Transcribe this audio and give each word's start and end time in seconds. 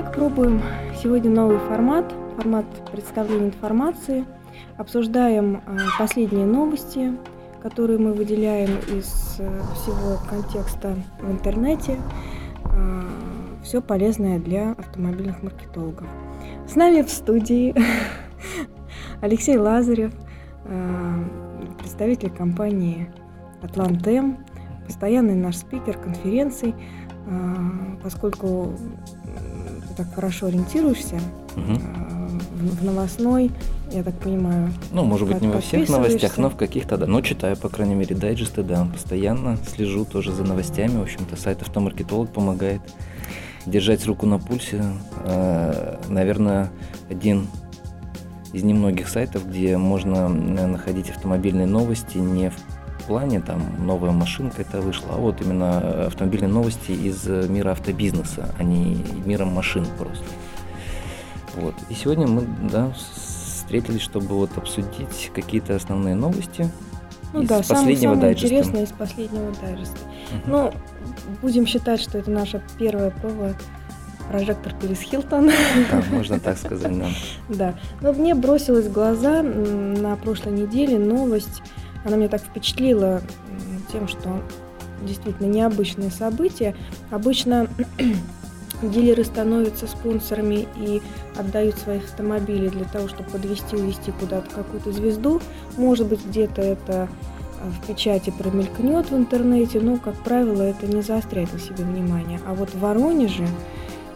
Итак, 0.00 0.14
пробуем 0.14 0.62
сегодня 1.02 1.30
новый 1.30 1.58
формат, 1.58 2.10
формат 2.34 2.64
представления 2.90 3.48
информации. 3.48 4.24
Обсуждаем 4.78 5.56
э, 5.56 5.76
последние 5.98 6.46
новости, 6.46 7.12
которые 7.60 7.98
мы 7.98 8.14
выделяем 8.14 8.70
из 8.96 9.36
э, 9.38 9.60
всего 9.74 10.18
контекста 10.30 10.96
в 11.20 11.30
интернете. 11.30 11.98
Э, 12.64 13.02
Все 13.62 13.82
полезное 13.82 14.38
для 14.38 14.72
автомобильных 14.72 15.42
маркетологов. 15.42 16.06
С 16.66 16.76
нами 16.76 17.02
в 17.02 17.10
студии 17.10 17.74
Алексей 19.20 19.58
Лазарев, 19.58 20.12
представитель 21.78 22.30
компании 22.30 23.10
Атлантем, 23.60 24.38
постоянный 24.86 25.34
наш 25.34 25.56
спикер 25.56 25.98
конференций, 25.98 26.74
поскольку 28.02 28.72
так 30.00 30.14
хорошо 30.14 30.46
ориентируешься 30.46 31.20
угу. 31.56 31.78
в 32.54 32.84
новостной, 32.84 33.50
я 33.92 34.02
так 34.02 34.14
понимаю. 34.14 34.72
Ну, 34.92 35.04
может 35.04 35.28
быть, 35.28 35.42
не 35.42 35.48
во 35.48 35.60
всех 35.60 35.90
новостях, 35.90 36.38
но 36.38 36.48
в 36.48 36.56
каких-то, 36.56 36.96
да. 36.96 37.06
Но 37.06 37.20
читаю, 37.20 37.56
по 37.56 37.68
крайней 37.68 37.94
мере, 37.94 38.16
дайджесты, 38.16 38.62
да. 38.62 38.86
Постоянно 38.90 39.58
слежу 39.58 40.06
тоже 40.06 40.32
за 40.32 40.44
новостями. 40.44 40.96
В 40.96 41.02
общем-то, 41.02 41.36
сайт 41.36 41.60
«Автомаркетолог» 41.60 42.32
помогает 42.32 42.80
держать 43.66 44.06
руку 44.06 44.24
на 44.24 44.38
пульсе. 44.38 44.82
А, 45.16 46.00
наверное, 46.08 46.70
один 47.10 47.48
из 48.54 48.62
немногих 48.62 49.06
сайтов, 49.06 49.46
где 49.46 49.76
можно 49.76 50.28
находить 50.28 51.10
автомобильные 51.10 51.66
новости 51.66 52.16
не 52.16 52.48
в 52.48 52.54
плане, 53.10 53.40
там 53.40 53.60
новая 53.84 54.12
машинка 54.12 54.62
это 54.62 54.80
вышла, 54.80 55.08
а 55.14 55.16
вот 55.16 55.40
именно 55.40 56.06
автомобильные 56.06 56.48
новости 56.48 56.92
из 56.92 57.26
мира 57.26 57.72
автобизнеса, 57.72 58.54
а 58.56 58.62
не 58.62 59.04
мира 59.24 59.44
машин 59.44 59.84
просто. 59.98 60.24
Вот. 61.56 61.74
И 61.88 61.94
сегодня 61.94 62.28
мы 62.28 62.46
да, 62.70 62.92
встретились, 62.92 64.02
чтобы 64.02 64.36
вот 64.36 64.56
обсудить 64.56 65.32
какие-то 65.34 65.74
основные 65.74 66.14
новости 66.14 66.70
ну, 67.32 67.42
из 67.42 67.48
да, 67.48 67.56
последнего 67.56 68.12
самое, 68.12 68.20
дайджеста. 68.20 68.46
интересное 68.46 68.84
из 68.84 68.92
последнего 68.92 69.52
дайджеста. 69.60 69.98
Угу. 69.98 70.42
Ну, 70.46 70.72
будем 71.42 71.66
считать, 71.66 72.00
что 72.00 72.16
это 72.16 72.30
наша 72.30 72.62
первая 72.78 73.10
проба 73.10 73.56
прожектор 74.28 74.72
Перес 74.80 75.00
Хилтон. 75.00 75.50
Да, 75.90 76.02
можно 76.12 76.38
так 76.38 76.56
сказать, 76.58 76.96
да. 76.96 77.08
Да. 77.48 77.74
Но 78.02 78.12
мне 78.12 78.36
бросилась 78.36 78.86
в 78.86 78.92
глаза 78.92 79.42
на 79.42 80.14
прошлой 80.14 80.52
неделе 80.52 80.96
новость 80.96 81.60
она 82.04 82.16
меня 82.16 82.28
так 82.28 82.42
впечатлила 82.42 83.20
тем, 83.92 84.08
что 84.08 84.42
действительно 85.02 85.46
необычные 85.46 86.10
события. 86.10 86.74
Обычно 87.10 87.68
дилеры 88.82 89.24
становятся 89.24 89.86
спонсорами 89.86 90.66
и 90.76 91.02
отдают 91.36 91.78
своих 91.78 92.04
автомобилей 92.04 92.68
для 92.68 92.84
того, 92.84 93.08
чтобы 93.08 93.30
подвести, 93.30 93.76
увезти 93.76 94.12
куда-то 94.12 94.50
какую-то 94.50 94.92
звезду. 94.92 95.40
Может 95.76 96.06
быть, 96.06 96.24
где-то 96.24 96.62
это 96.62 97.08
а, 97.60 97.70
в 97.70 97.86
печати 97.86 98.30
промелькнет 98.30 99.10
в 99.10 99.16
интернете, 99.16 99.80
но, 99.80 99.96
как 99.96 100.14
правило, 100.22 100.62
это 100.62 100.86
не 100.86 101.02
заостряет 101.02 101.52
на 101.52 101.58
себе 101.58 101.84
внимание. 101.84 102.40
А 102.46 102.54
вот 102.54 102.70
в 102.70 102.78
Воронеже 102.80 103.46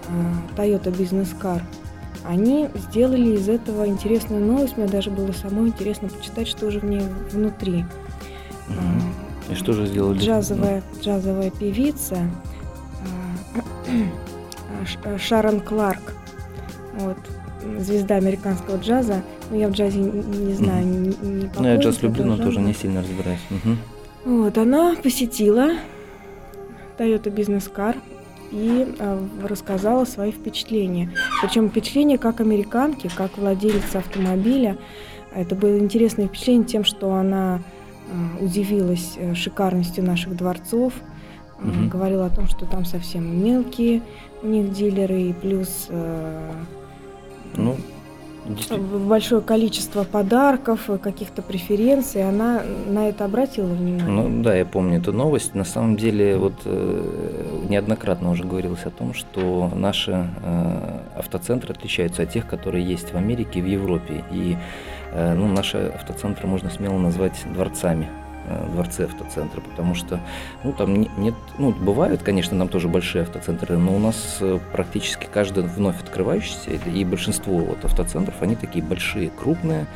а, 0.08 0.60
Toyota 0.60 0.94
Business 0.94 1.28
Car– 1.40 1.62
они 2.24 2.68
сделали 2.74 3.36
из 3.36 3.48
этого 3.48 3.86
интересную 3.86 4.44
новость. 4.44 4.76
Мне 4.76 4.86
даже 4.86 5.10
было 5.10 5.32
самой 5.32 5.68
интересно 5.68 6.08
почитать, 6.08 6.48
что 6.48 6.70
же 6.70 6.80
в 6.80 6.84
ней 6.84 7.02
внутри. 7.30 7.84
И 9.50 9.54
что 9.54 9.72
же 9.72 9.86
сделали? 9.86 10.18
Джазовая, 10.18 10.82
джазовая 11.00 11.50
певица 11.50 12.30
а, 15.04 15.18
Шарон 15.18 15.60
Кларк. 15.60 16.14
Вот, 16.94 17.18
звезда 17.78 18.16
американского 18.16 18.78
джаза. 18.78 19.22
Ну, 19.50 19.58
я 19.58 19.68
в 19.68 19.72
джазе 19.72 19.98
не 19.98 20.54
знаю, 20.54 20.86
не, 20.86 21.08
не 21.08 21.50
Ну, 21.58 21.66
я 21.66 21.76
джаз 21.76 22.02
люблю, 22.02 22.24
но 22.24 22.36
тоже 22.38 22.60
не 22.60 22.72
сильно 22.72 23.02
разбираюсь. 23.02 23.40
Угу. 23.50 24.36
Вот, 24.36 24.56
она 24.56 24.96
посетила 25.02 25.72
Toyota 26.96 27.34
Business 27.34 27.70
Car 27.70 27.96
и 28.54 28.86
э, 28.98 29.26
рассказала 29.42 30.04
свои 30.04 30.30
впечатления. 30.30 31.10
Причем 31.42 31.68
впечатления 31.68 32.18
как 32.18 32.40
американки, 32.40 33.10
как 33.14 33.36
владелица 33.36 33.98
автомобиля. 33.98 34.78
Это 35.34 35.56
было 35.56 35.76
интересное 35.78 36.28
впечатление 36.28 36.64
тем, 36.64 36.84
что 36.84 37.12
она 37.14 37.58
э, 37.58 38.44
удивилась 38.44 39.14
э, 39.16 39.34
шикарностью 39.34 40.04
наших 40.04 40.36
дворцов, 40.36 40.92
угу. 41.58 41.88
говорила 41.90 42.26
о 42.26 42.30
том, 42.30 42.46
что 42.46 42.64
там 42.64 42.84
совсем 42.84 43.44
мелкие 43.44 44.02
у 44.42 44.46
них 44.46 44.72
дилеры, 44.72 45.20
и 45.22 45.32
плюс 45.32 45.88
ну, 47.56 47.76
большое 48.78 49.40
количество 49.40 50.04
подарков, 50.04 50.88
каких-то 51.02 51.42
преференций, 51.42 52.28
она 52.28 52.62
на 52.86 53.08
это 53.08 53.24
обратила 53.24 53.66
внимание? 53.66 54.06
Ну 54.06 54.42
да, 54.42 54.54
я 54.54 54.64
помню 54.64 54.98
эту 54.98 55.12
новость. 55.12 55.54
На 55.54 55.64
самом 55.64 55.96
деле, 55.96 56.36
вот 56.36 56.54
э, 56.64 57.64
неоднократно 57.68 58.30
уже 58.30 58.44
говорилось 58.44 58.84
о 58.84 58.90
том, 58.90 59.14
что 59.14 59.70
наши 59.74 60.12
э, 60.42 61.00
автоцентры 61.16 61.72
отличаются 61.72 62.22
от 62.22 62.30
тех, 62.30 62.46
которые 62.46 62.84
есть 62.84 63.12
в 63.12 63.16
Америке 63.16 63.60
и 63.60 63.62
в 63.62 63.66
Европе. 63.66 64.24
И 64.30 64.56
э, 65.12 65.34
ну, 65.34 65.48
наши 65.48 65.78
автоцентры 65.94 66.46
можно 66.46 66.70
смело 66.70 66.98
назвать 66.98 67.44
дворцами 67.52 68.08
Э, 68.08 68.23
дворце 68.72 69.04
автоцентра, 69.04 69.60
потому 69.60 69.94
что, 69.94 70.20
ну, 70.62 70.72
там 70.72 70.94
нет, 70.94 71.34
ну, 71.58 71.72
бывают, 71.72 72.22
конечно, 72.22 72.58
там 72.58 72.68
тоже 72.68 72.88
большие 72.88 73.22
автоцентры, 73.22 73.76
но 73.76 73.94
у 73.94 73.98
нас 73.98 74.38
э, 74.40 74.58
практически 74.72 75.26
каждый 75.32 75.64
вновь 75.64 76.00
открывающийся, 76.00 76.70
и 76.70 77.04
большинство 77.04 77.58
вот 77.58 77.84
автоцентров, 77.84 78.40
они 78.40 78.56
такие 78.56 78.84
большие, 78.84 79.30
крупные, 79.30 79.86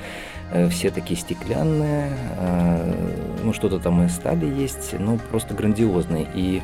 э, 0.50 0.69
все 0.69 0.91
такие 0.91 1.19
стеклянные, 1.19 2.12
ну, 3.42 3.53
что-то 3.53 3.78
там 3.78 4.03
и 4.03 4.09
стали 4.09 4.47
есть, 4.47 4.94
ну, 4.98 5.19
просто 5.30 5.54
грандиозные, 5.54 6.26
и 6.34 6.62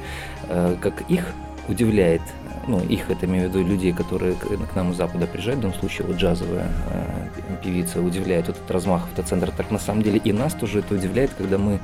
как 0.80 1.02
их 1.10 1.32
удивляет 1.68 2.22
ну, 2.66 2.80
их, 2.80 3.10
это 3.10 3.26
имею 3.26 3.48
в 3.48 3.54
виду 3.54 3.66
людей, 3.66 3.92
которые 3.92 4.34
к, 4.34 4.74
нам 4.74 4.92
из 4.92 4.96
Запада 4.96 5.26
приезжают, 5.26 5.58
в 5.58 5.62
данном 5.62 5.78
случае 5.78 6.06
вот 6.06 6.16
джазовая 6.16 6.68
э, 6.90 7.28
певица 7.62 8.00
удивляет 8.00 8.48
этот 8.48 8.70
размах 8.70 9.04
автоцентра, 9.04 9.50
так 9.50 9.70
на 9.70 9.78
самом 9.78 10.02
деле 10.02 10.18
и 10.18 10.32
нас 10.32 10.54
тоже 10.54 10.80
это 10.80 10.94
удивляет, 10.94 11.30
когда 11.36 11.58
мы 11.58 11.80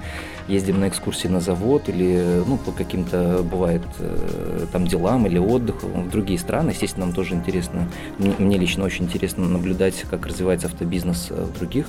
ездим 0.48 0.80
на 0.80 0.88
экскурсии 0.88 1.28
на 1.28 1.40
завод 1.40 1.88
или, 1.88 2.42
ну, 2.46 2.56
по 2.56 2.72
каким-то, 2.72 3.42
бывает, 3.42 3.82
э, 3.98 4.66
там 4.72 4.86
делам 4.86 5.26
или 5.26 5.38
отдыху 5.38 5.86
в 5.86 6.10
другие 6.10 6.38
страны, 6.38 6.70
естественно, 6.70 7.06
нам 7.06 7.14
тоже 7.14 7.34
интересно, 7.34 7.88
мне, 8.18 8.32
мне 8.38 8.58
лично 8.58 8.84
очень 8.84 9.04
интересно 9.04 9.48
наблюдать, 9.48 10.04
как 10.10 10.26
развивается 10.26 10.66
автобизнес 10.68 11.28
э, 11.30 11.44
в 11.44 11.58
других 11.58 11.86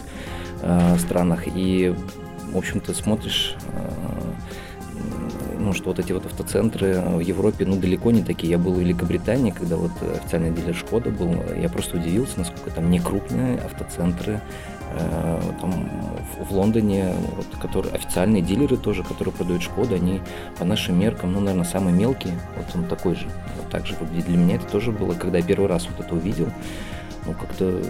э, 0.62 0.98
странах, 1.00 1.44
и, 1.46 1.96
в 2.52 2.58
общем-то, 2.58 2.94
смотришь 2.94 3.56
э, 3.74 3.92
ну, 5.62 5.74
что 5.74 5.90
вот 5.90 6.00
эти 6.00 6.12
вот 6.12 6.26
автоцентры 6.26 7.00
в 7.00 7.20
Европе, 7.20 7.66
ну, 7.66 7.78
далеко 7.78 8.12
не 8.12 8.24
такие. 8.24 8.52
Я 8.52 8.58
был 8.58 8.74
в 8.74 8.80
Великобритании, 8.80 9.52
когда 9.52 9.78
вот 9.78 9.92
официальный 10.02 10.52
дилер 10.52 10.76
Шкода 10.76 11.10
был, 11.10 11.36
я 11.58 11.70
просто 11.70 11.98
удивился, 11.98 12.40
насколько 12.40 12.72
там 12.72 12.90
не 12.90 13.00
крупные 13.00 13.58
автоцентры, 13.60 14.42
э, 14.94 15.42
там 15.62 15.90
в 16.40 16.52
Лондоне, 16.54 17.14
вот, 17.36 17.48
которые, 17.62 17.94
официальные 17.94 18.42
дилеры 18.42 18.78
тоже, 18.78 19.04
которые 19.04 19.34
продают 19.34 19.62
Шкода, 19.62 19.96
они 19.96 20.22
по 20.58 20.66
нашим 20.66 21.00
меркам, 21.00 21.34
ну, 21.34 21.40
наверное, 21.40 21.66
самые 21.66 21.96
мелкие, 21.96 22.34
вот 22.58 22.66
он 22.76 22.88
такой 22.88 23.16
же. 23.16 23.28
Вот 23.58 23.70
так 23.70 23.86
же 23.86 23.96
выглядит. 24.00 24.26
Для 24.26 24.38
меня 24.38 24.56
это 24.56 24.66
тоже 24.66 24.92
было, 24.92 25.14
когда 25.14 25.38
я 25.38 25.44
первый 25.44 25.68
раз 25.68 25.88
вот 25.88 26.06
это 26.06 26.16
увидел, 26.16 26.48
ну, 27.26 27.34
как-то 27.34 27.82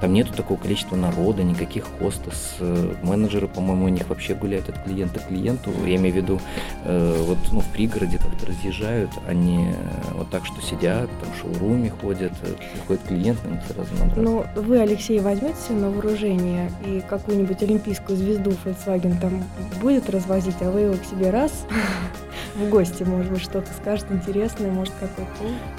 там 0.00 0.12
нету 0.14 0.32
такого 0.32 0.58
количества 0.58 0.96
народа, 0.96 1.42
никаких 1.42 1.84
хостес. 1.98 2.56
Э, 2.60 2.94
менеджеры, 3.02 3.48
по-моему, 3.48 3.86
у 3.86 3.88
них 3.88 4.08
вообще 4.08 4.34
гуляют 4.34 4.68
от 4.68 4.82
клиента 4.82 5.20
к 5.20 5.28
клиенту. 5.28 5.70
Я 5.84 5.96
имею 5.96 6.14
в 6.14 6.16
виду, 6.16 6.40
э, 6.84 7.22
вот 7.26 7.38
ну, 7.52 7.60
в 7.60 7.66
пригороде 7.66 8.18
как-то 8.18 8.46
разъезжают, 8.46 9.10
они 9.28 9.68
э, 9.68 9.74
вот 10.14 10.30
так, 10.30 10.46
что 10.46 10.60
сидят, 10.62 11.10
там 11.20 11.30
в 11.32 11.40
шоуруме 11.40 11.90
ходят, 11.90 12.32
приходит 12.72 13.02
клиент, 13.02 13.38
им 13.44 13.60
сразу 13.68 13.90
надо. 13.98 14.20
Ну, 14.20 14.46
вы, 14.56 14.78
Алексей, 14.78 15.20
возьмете 15.20 15.72
на 15.72 15.90
вооружение 15.90 16.70
и 16.86 17.02
какую-нибудь 17.08 17.62
олимпийскую 17.62 18.16
звезду 18.16 18.52
Volkswagen 18.64 19.20
там 19.20 19.44
будет 19.82 20.08
развозить, 20.08 20.56
а 20.60 20.70
вы 20.70 20.80
его 20.80 20.94
к 20.94 21.04
себе 21.04 21.30
раз 21.30 21.66
в 22.56 22.68
гости, 22.68 23.02
может 23.02 23.30
быть, 23.30 23.42
что-то 23.42 23.68
скажет 23.80 24.06
интересное, 24.10 24.70
может, 24.70 24.92
какой-то... 24.98 25.30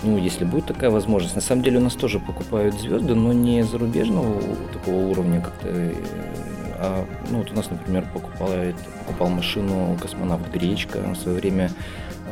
Ну, 0.03 0.17
если 0.17 0.45
будет 0.45 0.65
такая 0.65 0.89
возможность. 0.89 1.35
На 1.35 1.41
самом 1.41 1.63
деле 1.63 1.77
у 1.79 1.81
нас 1.81 1.94
тоже 1.94 2.19
покупают 2.19 2.79
звезды, 2.79 3.15
но 3.15 3.33
не 3.33 3.63
зарубежного 4.11 4.67
такого 4.73 4.95
уровня 4.95 5.41
как-то. 5.41 5.67
Э, 5.67 5.93
а, 6.83 7.05
ну, 7.29 7.39
вот 7.39 7.51
у 7.51 7.55
нас, 7.55 7.69
например, 7.69 8.05
покупал, 8.13 8.49
покупал 8.99 9.29
машину 9.29 9.97
космонавт 10.01 10.49
Гречка. 10.51 10.99
В 10.99 11.15
свое 11.15 11.37
время 11.37 11.71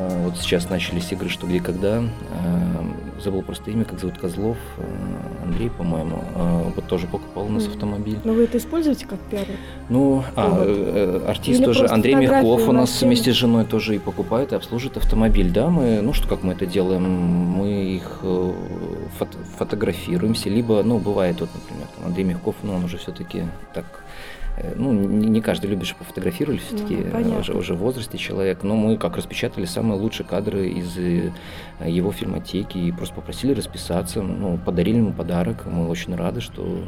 вот 0.08 0.36
сейчас 0.38 0.70
начались 0.70 1.12
игры 1.12 1.28
«Что, 1.28 1.46
где, 1.46 1.60
когда». 1.60 2.02
А, 2.32 3.20
забыл 3.20 3.42
просто 3.42 3.70
имя, 3.70 3.84
как 3.84 4.00
зовут 4.00 4.18
Козлов. 4.18 4.56
А, 4.78 5.44
Андрей, 5.44 5.70
по-моему. 5.70 6.22
Вот 6.74 6.86
тоже 6.86 7.06
покупал 7.06 7.46
у 7.46 7.48
нас 7.48 7.66
автомобиль. 7.66 8.18
Но 8.24 8.32
вы 8.32 8.44
это 8.44 8.58
используете 8.58 9.06
как 9.06 9.18
пиар? 9.20 9.46
Ну, 9.88 10.24
а, 10.36 10.64
э, 10.64 11.24
артист 11.26 11.60
Или 11.60 11.66
тоже. 11.66 11.86
Андрей 11.88 12.14
Мягков 12.14 12.68
у 12.68 12.72
нас 12.72 13.02
вместе 13.02 13.32
с 13.32 13.36
женой 13.36 13.64
тоже 13.64 13.96
и 13.96 13.98
покупает, 13.98 14.52
и 14.52 14.54
обслуживает 14.54 14.96
автомобиль. 14.96 15.50
Да, 15.50 15.68
мы, 15.68 16.00
ну 16.00 16.12
что, 16.12 16.28
как 16.28 16.42
мы 16.42 16.52
это 16.52 16.66
делаем? 16.66 17.02
Мы 17.02 17.96
их 17.96 18.20
э, 18.22 18.52
фото 19.18 19.38
фотографируемся, 19.58 20.48
либо, 20.48 20.82
ну, 20.82 20.98
бывает, 20.98 21.40
вот, 21.40 21.50
например, 21.54 21.88
там 21.96 22.06
Андрей 22.06 22.24
Мягков, 22.24 22.56
ну, 22.62 22.74
он 22.74 22.84
уже 22.84 22.96
все-таки 22.98 23.44
так 23.74 23.84
Э, 23.94 24.39
ну, 24.76 24.92
не 24.92 25.40
каждый 25.40 25.70
любит, 25.70 25.86
чтобы 25.86 26.00
пофотографировали, 26.00 26.58
все-таки 26.58 26.96
ну, 26.96 27.38
уже, 27.38 27.52
уже 27.52 27.74
в 27.74 27.78
возрасте 27.78 28.18
человек, 28.18 28.62
но 28.62 28.76
мы 28.76 28.96
как 28.96 29.16
распечатали 29.16 29.64
самые 29.64 29.98
лучшие 30.00 30.26
кадры 30.26 30.68
из 30.68 30.96
э, 30.96 31.32
его 31.86 32.12
фильмотеки 32.12 32.78
и 32.78 32.92
просто 32.92 33.14
попросили 33.14 33.52
расписаться, 33.52 34.22
ну, 34.22 34.58
подарили 34.58 34.98
ему 34.98 35.12
подарок, 35.12 35.66
мы 35.66 35.88
очень 35.88 36.14
рады, 36.14 36.40
что 36.40 36.84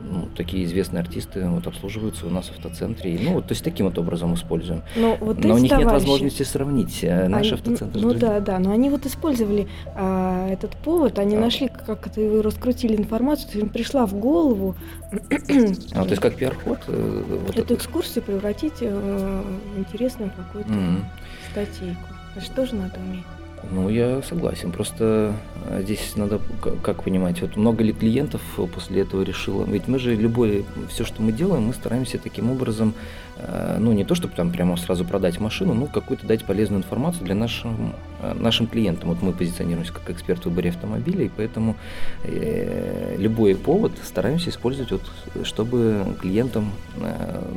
ну, 0.00 0.28
такие 0.36 0.64
известные 0.64 1.00
артисты 1.00 1.46
вот, 1.48 1.66
обслуживаются 1.66 2.26
у 2.26 2.30
нас 2.30 2.46
в 2.46 2.52
автоцентре. 2.52 3.18
Ну, 3.20 3.34
вот, 3.34 3.46
то 3.46 3.52
есть 3.52 3.62
таким 3.62 3.86
вот 3.86 3.98
образом 3.98 4.34
используем. 4.34 4.82
Но, 4.96 5.16
вот 5.20 5.42
но 5.44 5.54
у 5.54 5.58
них 5.58 5.70
товарищи, 5.70 5.86
нет 5.86 5.92
возможности 5.92 6.42
сравнить 6.42 6.98
э, 7.02 7.28
наш 7.28 7.46
они, 7.46 7.52
автоцентр 7.52 7.98
Ну 8.00 8.14
да, 8.14 8.40
да, 8.40 8.58
но 8.58 8.72
они 8.72 8.90
вот 8.90 9.06
использовали 9.06 9.68
а, 9.94 10.48
этот 10.48 10.76
повод, 10.76 11.18
они 11.18 11.36
а. 11.36 11.40
нашли, 11.40 11.68
как 11.68 12.06
это 12.06 12.20
вы 12.20 12.42
раскрутили 12.42 12.96
информацию, 12.96 13.62
им 13.62 13.68
пришла 13.68 14.06
в 14.06 14.14
голову. 14.14 14.76
а, 15.12 16.04
то 16.04 16.10
есть 16.10 16.22
как 16.22 16.36
пиар-ход? 16.36 16.78
Э, 16.88 17.22
вот 17.46 17.56
эту 17.56 17.60
это... 17.62 17.74
экскурсию 17.74 18.24
превратить 18.24 18.80
э, 18.80 19.42
в 19.74 19.78
интересную 19.78 20.30
какую-то 20.36 20.70
mm-hmm. 20.70 21.02
статейку. 21.50 22.00
Это 22.34 22.44
же 22.44 22.50
тоже 22.52 22.74
надо 22.74 22.98
уметь. 22.98 23.24
Ну, 23.68 23.88
я 23.88 24.22
согласен. 24.22 24.72
Просто 24.72 25.34
э, 25.66 25.82
здесь 25.82 26.16
надо 26.16 26.40
как 26.82 27.04
понимать, 27.04 27.40
вот 27.42 27.56
много 27.56 27.84
ли 27.84 27.92
клиентов 27.92 28.40
после 28.74 29.02
этого 29.02 29.22
решило. 29.22 29.64
Ведь 29.64 29.86
мы 29.86 29.98
же 29.98 30.16
любое, 30.16 30.64
все, 30.88 31.04
что 31.04 31.22
мы 31.22 31.32
делаем, 31.32 31.64
мы 31.64 31.74
стараемся 31.74 32.18
таким 32.18 32.50
образом, 32.50 32.94
э, 33.36 33.76
ну, 33.78 33.92
не 33.92 34.04
то, 34.04 34.14
чтобы 34.14 34.34
там 34.34 34.50
прямо 34.50 34.76
сразу 34.76 35.04
продать 35.04 35.38
машину, 35.40 35.74
но 35.74 35.86
какую-то 35.86 36.26
дать 36.26 36.44
полезную 36.44 36.80
информацию 36.80 37.24
для 37.24 37.34
нашим, 37.34 37.94
э, 38.22 38.34
нашим 38.34 38.66
клиентам. 38.66 39.10
Вот 39.10 39.22
мы 39.22 39.32
позиционируемся 39.32 39.92
как 39.92 40.08
эксперт 40.10 40.40
в 40.40 40.46
выборе 40.46 40.70
автомобилей, 40.70 41.30
поэтому 41.36 41.76
э, 42.24 43.16
любой 43.18 43.54
повод 43.56 43.92
стараемся 44.02 44.50
использовать, 44.50 44.90
вот, 44.90 45.02
чтобы 45.44 46.16
клиентам, 46.20 46.72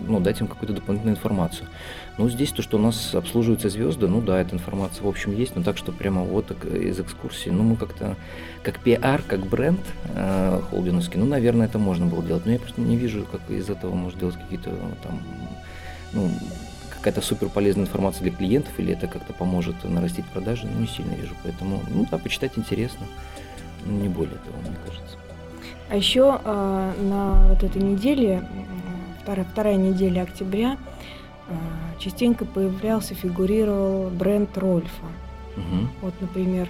ну, 0.08 0.20
дать 0.20 0.42
им 0.42 0.48
какую-то 0.48 0.74
дополнительную 0.74 1.16
информацию. 1.16 1.68
Ну, 2.18 2.30
здесь 2.30 2.52
то, 2.52 2.62
что 2.62 2.78
у 2.78 2.80
нас 2.80 3.16
обслуживаются 3.16 3.70
звезды, 3.70 4.08
ну 4.08 4.22
да, 4.22 4.40
эта 4.40 4.56
информация 4.56 5.04
в 5.04 5.08
общем 5.08 5.36
есть, 5.36 5.56
но 5.56 5.64
так, 5.64 5.78
что 5.78 5.92
прямо 5.92 6.22
вот 6.24 6.52
из 6.64 7.00
экскурсии, 7.00 7.50
ну 7.50 7.64
мы 7.64 7.76
как-то, 7.76 8.16
как 8.62 8.80
пиар, 8.80 9.24
как 9.28 9.48
бренд 9.48 9.80
э, 10.14 10.62
холдинговский, 10.70 11.20
ну, 11.20 11.26
наверное, 11.26 11.66
это 11.66 11.80
можно 11.80 12.06
было 12.06 12.22
делать, 12.22 12.46
но 12.46 12.52
я 12.52 12.60
просто 12.60 12.82
не 12.82 12.98
вижу, 12.98 13.26
как 13.32 13.42
из 13.50 13.68
этого 13.68 13.96
можно 13.96 14.20
делать 14.20 14.36
какие-то 14.36 14.70
там, 15.02 15.24
ну, 16.14 16.30
какая-то 16.92 17.22
супер 17.22 17.50
полезная 17.50 17.86
информация 17.86 18.22
для 18.22 18.32
клиентов, 18.32 18.74
или 18.78 18.94
это 18.94 19.08
как-то 19.08 19.34
поможет 19.34 19.84
нарастить 19.84 20.26
продажи, 20.26 20.68
ну, 20.72 20.82
не 20.82 20.88
сильно 20.88 21.16
вижу, 21.16 21.34
поэтому, 21.42 21.82
ну 21.90 22.06
да, 22.12 22.20
почитать 22.20 22.52
интересно, 22.58 23.08
ну, 23.86 23.94
не 24.00 24.08
более 24.08 24.38
того, 24.38 24.58
мне 24.62 24.78
кажется. 24.86 25.18
А 25.90 25.96
еще 25.96 26.40
э, 26.44 26.92
на 27.02 27.48
вот 27.48 27.64
этой 27.64 27.82
неделе, 27.82 28.48
вторая, 29.24 29.46
вторая 29.52 29.76
неделя 29.78 30.22
октября, 30.22 30.78
частенько 32.00 32.46
появлялся, 32.46 33.16
фигурировал 33.16 34.10
бренд 34.10 34.58
Рольфа. 34.58 35.06
Угу. 35.56 35.88
Вот, 36.02 36.14
например, 36.20 36.68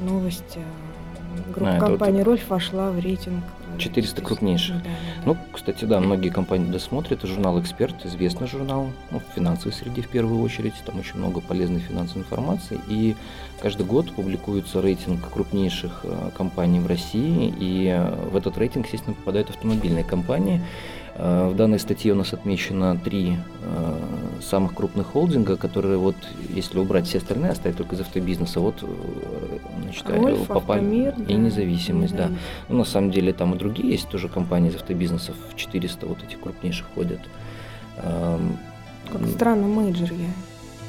новость 0.00 0.56
а, 0.56 1.52
группа 1.52 1.76
а, 1.76 1.80
компании 1.80 2.18
вот... 2.18 2.26
Рольф 2.26 2.48
вошла 2.48 2.90
в 2.90 2.98
рейтинг 2.98 3.44
400 3.78 4.22
крупнейших. 4.22 4.76
Да, 4.76 4.82
да, 4.82 4.90
да. 4.90 5.22
Ну, 5.24 5.36
кстати, 5.52 5.84
да, 5.84 6.00
многие 6.00 6.28
компании 6.28 6.70
досмотрят. 6.70 7.22
Журнал 7.22 7.60
«Эксперт», 7.60 8.04
известный 8.04 8.46
журнал, 8.46 8.90
ну, 9.10 9.20
в 9.20 9.34
финансовой 9.34 9.72
среде 9.72 10.02
в 10.02 10.08
первую 10.08 10.42
очередь. 10.42 10.74
Там 10.84 10.98
очень 10.98 11.16
много 11.16 11.40
полезной 11.40 11.80
финансовой 11.80 12.22
информации. 12.22 12.78
И 12.88 13.16
каждый 13.60 13.86
год 13.86 14.12
публикуется 14.12 14.82
рейтинг 14.82 15.30
крупнейших 15.32 16.04
компаний 16.36 16.80
в 16.80 16.86
России. 16.86 17.54
И 17.58 17.98
в 18.30 18.36
этот 18.36 18.58
рейтинг, 18.58 18.86
естественно, 18.86 19.14
попадают 19.14 19.50
автомобильные 19.50 20.04
компании. 20.04 20.60
Э, 21.14 21.48
в 21.48 21.56
данной 21.56 21.78
статье 21.78 22.12
у 22.12 22.16
нас 22.16 22.32
отмечено 22.32 22.96
три 22.96 23.36
э, 23.62 24.00
самых 24.40 24.74
крупных 24.74 25.08
холдинга, 25.08 25.56
которые 25.56 25.98
вот, 25.98 26.16
если 26.48 26.78
убрать 26.78 27.06
все 27.06 27.18
остальные, 27.18 27.52
оставить 27.52 27.76
только 27.76 27.96
из 27.96 28.00
автобизнеса, 28.00 28.60
вот, 28.60 28.82
э, 28.82 29.58
значит, 29.82 30.08
Вольф, 30.08 30.46
попали 30.46 31.08
Автомир, 31.08 31.14
и 31.28 31.34
независимость, 31.34 32.16
да. 32.16 32.28
да. 32.28 32.34
Ну, 32.68 32.78
на 32.78 32.84
самом 32.84 33.10
деле 33.10 33.32
там 33.32 33.54
и 33.54 33.58
другие 33.58 33.90
есть 33.90 34.08
тоже 34.08 34.28
компании 34.28 34.70
из 34.70 34.76
автобизнесов, 34.76 35.36
400 35.54 36.06
вот 36.06 36.22
этих 36.22 36.40
крупнейших 36.40 36.86
ходят. 36.94 37.20
Эм, 37.98 38.56
как 39.10 39.26
странно, 39.26 39.66
Major 39.66 40.12
я. 40.12 40.30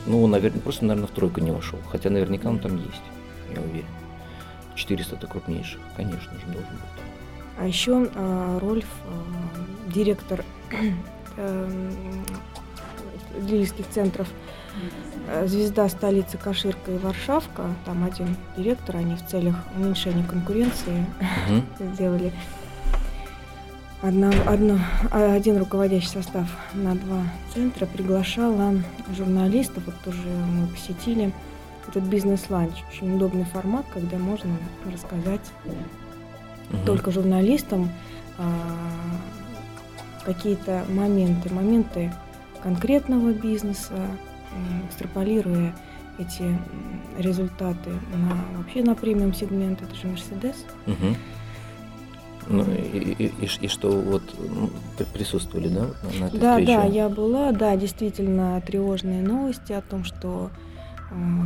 Ну, 0.06 0.26
наверное, 0.28 0.62
просто, 0.62 0.86
наверное, 0.86 1.08
в 1.08 1.12
тройку 1.12 1.42
не 1.42 1.52
вошел. 1.52 1.80
Хотя 1.90 2.10
наверняка 2.10 2.50
он 2.50 2.60
там 2.60 2.78
есть, 2.78 3.02
я 3.54 3.62
уверен. 3.62 3.86
400 4.76 5.16
это 5.16 5.28
крупнейших, 5.28 5.80
конечно 5.96 6.34
же, 6.34 6.46
должен 6.46 6.72
быть. 6.72 7.03
А 7.58 7.68
еще 7.68 8.10
э, 8.14 8.60
Рольф, 8.62 8.88
э, 9.06 9.92
директор 9.92 10.44
э, 11.38 11.92
дилерских 13.42 13.88
центров. 13.90 14.28
Э, 15.28 15.48
«Звезда 15.48 15.88
столицы 15.88 16.38
Каширка 16.38 16.92
и 16.92 16.98
Варшавка», 16.98 17.68
там 17.86 18.04
один 18.04 18.36
директор, 18.58 18.98
они 18.98 19.16
в 19.16 19.26
целях 19.28 19.56
уменьшения 19.78 20.24
конкуренции 20.24 21.06
сделали. 21.94 22.32
Одна, 24.02 24.32
одно, 24.48 24.80
один 25.12 25.58
руководящий 25.58 26.10
состав 26.10 26.48
на 26.74 26.94
два 26.96 27.24
центра, 27.54 27.86
приглашала 27.86 28.74
журналистов, 29.16 29.84
вот 29.86 29.96
тоже 30.04 30.28
мы 30.28 30.68
посетили 30.68 31.32
этот 31.88 32.04
бизнес-ланч. 32.04 32.84
Очень 32.92 33.16
удобный 33.16 33.46
формат, 33.46 33.86
когда 33.94 34.18
можно 34.18 34.58
рассказать 34.92 35.52
угу. 36.70 36.86
только 36.86 37.12
журналистам 37.12 37.90
а, 38.38 38.52
какие-то 40.26 40.86
моменты, 40.90 41.54
моменты 41.54 42.14
конкретного 42.62 43.32
бизнеса, 43.34 44.08
экстраполируя 44.88 45.76
эти 46.20 46.58
результаты 47.18 47.90
на 47.90 48.58
вообще 48.58 48.84
на 48.84 48.96
премиум 48.96 49.34
сегмент, 49.34 49.82
это 49.82 49.96
же 49.96 50.08
Мерседес. 50.08 50.66
Угу. 50.86 51.16
Ну 52.48 52.66
и, 52.74 52.98
и, 52.98 53.26
и, 53.26 53.50
и 53.62 53.68
что 53.68 53.90
вот 53.90 54.24
присутствовали, 55.14 55.70
да, 55.70 55.88
на 56.20 56.26
этой 56.26 56.40
Да, 56.40 56.52
встрече? 56.60 56.78
да, 56.78 56.84
я 56.84 57.10
была, 57.10 57.52
да, 57.52 57.76
действительно 57.76 58.62
тревожные 58.62 59.22
новости 59.22 59.72
о 59.72 59.82
том, 59.82 60.04
что 60.04 60.50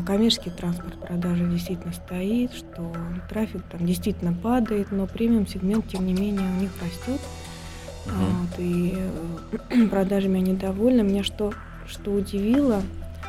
коммерческий 0.05 0.49
транспорт 0.49 0.99
продажи 0.99 1.45
действительно 1.45 1.93
стоит, 1.93 2.53
что 2.53 2.93
трафик 3.29 3.63
там 3.69 3.85
действительно 3.85 4.33
падает, 4.33 4.91
но 4.91 5.07
премиум 5.07 5.47
сегмент, 5.47 5.87
тем 5.87 6.05
не 6.05 6.13
менее, 6.13 6.47
у 6.57 6.61
них 6.61 6.71
растет. 6.81 7.21
Uh-huh. 8.05 8.29
Вот, 8.29 8.59
и 8.59 8.97
э, 9.71 9.87
продажами 9.91 10.39
они 10.39 10.53
довольны. 10.53 11.01
Меня 11.01 11.23
что, 11.23 11.53
что 11.85 12.13
удивило 12.13 12.81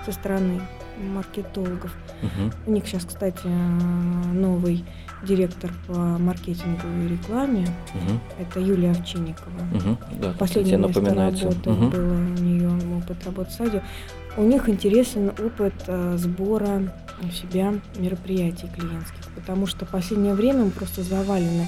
со 0.07 0.13
стороны 0.13 0.61
маркетологов, 0.99 1.95
uh-huh. 2.23 2.55
у 2.67 2.73
них 2.73 2.87
сейчас, 2.87 3.05
кстати, 3.05 3.47
новый 4.33 4.85
директор 5.25 5.73
по 5.87 5.95
маркетингу 5.95 6.87
и 7.03 7.09
рекламе, 7.09 7.65
uh-huh. 7.65 8.19
это 8.41 8.61
Юлия 8.61 8.93
Овчинникова. 8.93 9.59
Uh-huh. 9.73 9.97
Да, 10.21 10.33
Последнее 10.39 10.79
место 10.79 11.01
работы 11.01 11.71
uh-huh. 11.71 11.91
было 11.91 12.13
у 12.15 12.43
нее 12.43 12.71
опыт 12.97 13.25
работы 13.25 13.51
с 13.51 13.59
радио 13.59 13.83
у 14.39 14.43
них 14.43 14.69
интересен 14.69 15.31
опыт 15.31 15.75
э, 15.89 16.17
сбора 16.17 16.83
у 17.21 17.31
себя 17.33 17.75
мероприятий 17.97 18.69
клиентских, 18.69 19.27
потому 19.35 19.67
что 19.67 19.85
в 19.85 19.91
последнее 19.91 20.35
время 20.35 20.65
мы 20.65 20.71
просто 20.71 21.03
завалены 21.03 21.67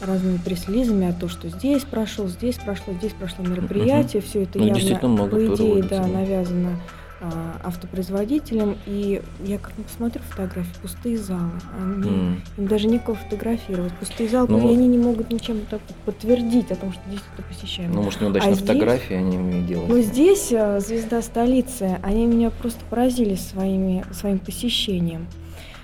разными 0.00 0.38
пресс-лизами 0.38 1.08
о 1.08 1.12
том, 1.12 1.28
что 1.28 1.48
здесь 1.48 1.84
прошел, 1.84 2.26
здесь 2.26 2.56
прошло, 2.56 2.92
здесь 2.94 3.12
прошло 3.12 3.44
мероприятие, 3.44 4.20
угу. 4.20 4.28
все 4.28 4.42
это 4.42 4.58
ну, 4.58 4.66
явно, 4.66 5.28
по 5.28 5.54
идее, 5.54 5.82
да, 5.84 6.06
навязано 6.06 6.80
автопроизводителям, 7.20 8.76
и 8.86 9.22
я 9.44 9.58
как 9.58 9.72
посмотрю 9.72 10.22
фотографии, 10.22 10.74
пустые 10.80 11.18
залы, 11.18 11.50
они, 11.76 12.10
mm. 12.10 12.40
им 12.58 12.66
даже 12.68 12.86
некого 12.86 13.16
фотографировать, 13.16 13.92
пустые 13.94 14.28
залы, 14.28 14.46
ну, 14.48 14.68
и 14.68 14.72
они 14.72 14.86
не 14.86 14.98
могут 14.98 15.30
ничем 15.30 15.60
так 15.66 15.80
подтвердить 16.04 16.70
о 16.70 16.76
том, 16.76 16.92
что 16.92 17.02
действительно 17.10 17.46
посещаем. 17.48 17.92
Ну, 17.92 18.02
может, 18.02 18.20
неудачные 18.20 18.54
а 18.54 18.56
фотографии 18.56 19.06
здесь, 19.06 19.18
они 19.18 19.36
умеют 19.36 19.66
делать. 19.66 19.88
Ну, 19.88 20.00
здесь 20.00 20.52
а, 20.52 20.78
звезда 20.80 21.20
столицы, 21.22 21.98
они 22.02 22.26
меня 22.26 22.50
просто 22.50 22.80
поразили 22.88 23.34
своими, 23.34 24.04
своим 24.12 24.38
посещением. 24.38 25.26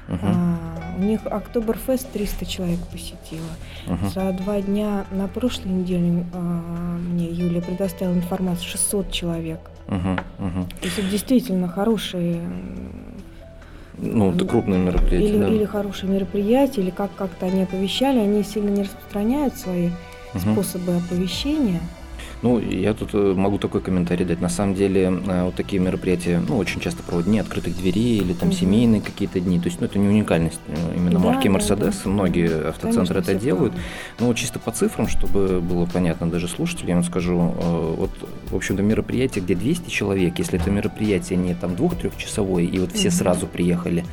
Uh-huh. 0.07 0.19
А, 0.23 0.97
у 0.99 1.03
них 1.03 1.27
Октоберфест 1.27 2.11
300 2.13 2.47
человек 2.47 2.79
посетило. 2.93 3.49
Uh-huh. 3.87 4.13
За 4.13 4.33
два 4.33 4.61
дня 4.61 5.07
на 5.11 5.29
прошлой 5.29 5.73
неделе 5.73 6.27
а, 6.33 6.39
мне 6.39 7.27
Юлия 7.27 7.63
предоставила 7.63 8.15
информацию 8.15 8.69
600 8.69 9.11
человек. 9.11 9.71
Uh-huh. 9.87 10.19
Uh-huh. 10.39 10.69
То 10.81 10.87
есть 10.87 10.99
это 10.99 11.09
действительно 11.09 11.69
хорошие 11.69 12.41
Ну, 13.99 14.33
это 14.33 14.45
крупные 14.45 14.81
мероприятия, 14.81 15.29
или, 15.29 15.39
да. 15.39 15.49
или 15.49 15.65
хорошие 15.65 16.11
мероприятия, 16.11 16.81
или 16.81 16.91
как 16.91 17.15
как-то 17.15 17.47
они 17.47 17.63
оповещали, 17.63 18.19
они 18.19 18.43
сильно 18.43 18.71
не 18.71 18.83
распространяют 18.83 19.57
свои 19.57 19.91
Мгм. 20.35 20.53
способы 20.55 20.97
оповещения. 20.97 21.81
Ну, 22.45 22.59
я 22.61 22.93
тут 22.93 23.15
э, 23.15 23.33
могу 23.35 23.57
такой 23.57 23.81
комментарий 23.81 24.27
дать. 24.27 24.43
На 24.43 24.51
самом 24.51 24.75
деле, 24.75 25.05
э, 25.27 25.45
вот 25.45 25.55
такие 25.55 25.81
мероприятия, 25.81 26.43
ну, 26.47 26.59
очень 26.59 26.79
часто 26.79 27.03
проводят 27.03 27.27
дни 27.27 27.39
открытых 27.39 27.75
дверей 27.75 28.19
или 28.19 28.35
там 28.35 28.51
Мгм. 28.51 28.59
семейные 28.59 29.01
какие-то 29.01 29.41
дни. 29.41 29.59
То 29.59 29.69
есть, 29.69 29.81
ну, 29.81 29.87
это 29.87 29.99
не 29.99 30.07
уникальность 30.09 30.61
э, 30.69 30.75
именно 30.95 31.13
Да, 31.13 31.19
марки 31.21 31.49
да, 31.49 31.55
Mercedes. 31.55 32.03
да. 32.05 32.11
Многие 32.11 32.69
автоцентры 32.69 33.15
Конечно, 33.15 33.31
это 33.33 33.35
делают. 33.43 33.73
Ну, 34.21 34.27
вот 34.27 34.37
чисто 34.37 34.59
по 34.59 34.73
цифрам, 34.73 35.09
чтобы 35.09 35.63
было 35.63 35.87
понятно 35.87 36.29
даже 36.29 36.47
слушателям, 36.47 36.89
я 36.91 36.95
вам 36.97 37.05
скажу, 37.05 37.39
вот, 37.97 38.11
в 38.51 38.57
общем-то, 38.57 38.83
мероприятие, 38.83 39.43
где 39.43 39.55
200 39.55 39.89
человек, 39.89 40.39
если 40.39 40.61
это 40.61 40.71
мероприятие 40.71 41.39
не 41.39 41.55
там 41.55 41.75
двух-трехчасовое, 41.77 42.65
и 42.65 42.79
вот 42.79 42.93
все 42.93 43.09
Мгм. 43.09 43.17
сразу 43.17 43.47
приехали, 43.47 44.05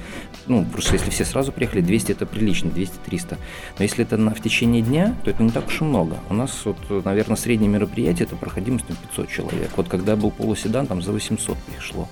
ну, 0.48 0.64
просто 0.72 0.94
если 0.94 1.10
все 1.10 1.26
сразу 1.26 1.52
приехали, 1.52 1.82
200 1.82 2.14
это 2.14 2.26
прилично, 2.26 2.70
200-300. 2.70 3.38
Но 3.78 3.84
если 3.84 4.06
это 4.06 4.16
на, 4.16 4.34
в 4.34 4.40
течение 4.40 4.82
дня, 4.82 5.16
то 5.26 5.32
это 5.32 5.44
не 5.44 5.50
так 5.50 5.68
уж 5.68 5.82
и 5.82 5.84
много. 5.84 6.16
У 6.30 6.34
нас, 6.34 6.62
вот, 6.64 6.78
наверное, 7.04 7.36
среднее 7.36 7.70
мероприятие, 7.70 8.21
это 8.24 8.36
проходимость 8.36 8.86
там 8.88 8.98
500 8.98 9.30
человек. 9.30 9.72
Вот 9.76 9.88
когда 9.88 10.16
был 10.16 10.32
полуседан, 10.32 10.88
там 10.88 11.02
за 11.02 11.12
800 11.12 11.58
пришло 11.58 12.08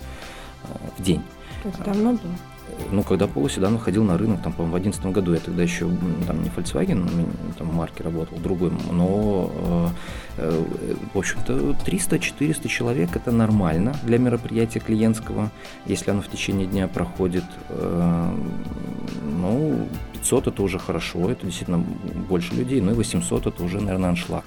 э, 0.64 0.68
в 0.98 1.04
день. 1.04 1.22
Это 1.64 1.84
давно 1.84 2.14
было. 2.14 2.36
Ну, 2.92 3.04
когда 3.04 3.28
полуседан 3.28 3.74
выходил 3.74 4.04
на 4.04 4.18
рынок, 4.18 4.42
там, 4.42 4.54
по-моему, 4.54 4.78
в 4.78 4.82
2011 4.82 5.14
году, 5.14 5.34
я 5.34 5.40
тогда 5.40 5.64
еще 5.64 5.90
там 6.26 6.42
не 6.44 6.50
Volkswagen, 6.50 7.08
там 7.58 7.70
в 7.70 7.76
марке 7.76 8.04
работал, 8.04 8.38
другой, 8.38 8.72
но, 8.92 9.52
э, 9.54 9.88
э, 10.38 10.96
в 11.14 11.18
общем-то, 11.18 11.76
300-400 11.86 12.68
человек– 12.68 13.10
это 13.16 13.32
нормально 13.32 13.96
для 14.04 14.18
мероприятия 14.18 14.80
клиентского, 14.80 15.52
если 15.86 16.12
оно 16.12 16.22
в 16.22 16.30
течение 16.30 16.68
дня 16.68 16.88
проходит. 16.88 17.46
Э, 17.70 18.34
ну, 19.24 19.88
500– 20.14 20.48
это 20.48 20.64
уже 20.64 20.80
хорошо, 20.80 21.30
это 21.30 21.46
действительно 21.46 21.80
больше 22.30 22.56
людей, 22.56 22.82
ну 22.82 22.92
и 22.92 22.96
800– 22.96 23.48
это 23.48 23.64
уже, 23.64 23.82
наверное, 23.82 24.10
аншлаг. 24.10 24.46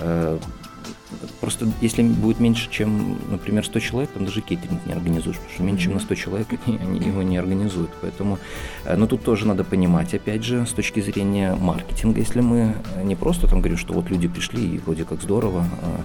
Э, 0.00 0.38
Просто 1.40 1.68
если 1.80 2.02
будет 2.02 2.40
меньше, 2.40 2.70
чем, 2.70 3.18
например, 3.30 3.64
100 3.64 3.80
человек, 3.80 4.10
там 4.10 4.24
даже 4.24 4.40
кейтеринг 4.40 4.84
не 4.86 4.92
организуешь, 4.92 5.36
потому 5.36 5.54
что 5.54 5.62
меньше, 5.62 5.84
чем 5.84 5.94
на 5.94 6.00
100 6.00 6.14
человек 6.14 6.48
они, 6.66 6.78
они 6.78 7.00
его 7.00 7.22
не 7.22 7.36
организуют. 7.36 7.90
Поэтому, 8.00 8.38
э, 8.84 8.96
но 8.96 9.06
тут 9.06 9.22
тоже 9.22 9.46
надо 9.46 9.64
понимать, 9.64 10.14
опять 10.14 10.44
же, 10.44 10.66
с 10.66 10.72
точки 10.72 11.00
зрения 11.00 11.54
маркетинга, 11.54 12.20
если 12.20 12.40
мы 12.40 12.74
э, 12.96 13.02
не 13.02 13.16
просто 13.16 13.46
там 13.46 13.60
говорим, 13.60 13.78
что 13.78 13.94
вот 13.94 14.10
люди 14.10 14.28
пришли 14.28 14.76
и 14.76 14.78
вроде 14.78 15.04
как 15.04 15.22
здорово, 15.22 15.64
а, 15.82 16.00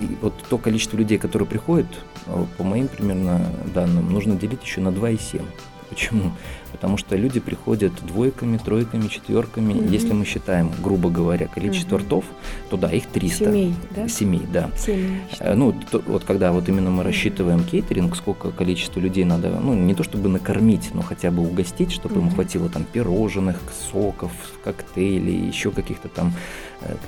и 0.00 0.16
вот 0.20 0.34
то 0.48 0.58
количество 0.58 0.96
людей, 0.96 1.18
которые 1.18 1.48
приходят, 1.48 1.86
э, 2.26 2.44
по 2.56 2.64
моим 2.64 2.88
примерно 2.88 3.46
данным, 3.74 4.12
нужно 4.12 4.36
делить 4.36 4.62
еще 4.62 4.80
на 4.80 4.88
2,7. 4.88 5.42
Почему? 5.94 6.32
Потому 6.72 6.96
что 6.96 7.14
люди 7.14 7.38
приходят 7.38 7.92
двойками, 8.04 8.56
тройками, 8.56 9.06
четверками. 9.06 9.74
Мгм. 9.74 9.92
Если 9.92 10.12
мы 10.12 10.24
считаем, 10.24 10.72
грубо 10.82 11.08
говоря, 11.08 11.46
количество 11.46 11.96
Мгм. 11.98 12.04
ртов, 12.06 12.24
то 12.68 12.76
да, 12.76 12.90
их 12.90 13.06
300. 13.06 13.44
Семей, 13.44 13.74
да? 13.94 14.08
Семей, 14.08 14.42
да. 14.52 14.70
Семьи. 14.76 15.20
Э, 15.38 15.54
Ну, 15.54 15.72
то- 15.90 16.02
вот 16.08 16.24
когда 16.24 16.50
вот 16.50 16.68
именно 16.68 16.90
мы 16.90 17.04
рассчитываем 17.04 17.62
кейтеринг, 17.62 18.16
сколько 18.16 18.50
количество 18.50 18.98
людей 18.98 19.24
надо, 19.24 19.50
ну, 19.62 19.72
не 19.74 19.94
то 19.94 20.02
чтобы 20.02 20.28
накормить, 20.28 20.90
но 20.94 21.02
хотя 21.02 21.30
бы 21.30 21.42
угостить, 21.46 21.92
чтобы 21.92 22.16
им 22.16 22.22
Мгм. 22.26 22.34
хватило 22.34 22.68
там 22.68 22.82
пирожных, 22.92 23.60
соков, 23.92 24.32
коктейлей, 24.64 25.46
еще 25.46 25.70
каких-то 25.70 26.08
там, 26.08 26.32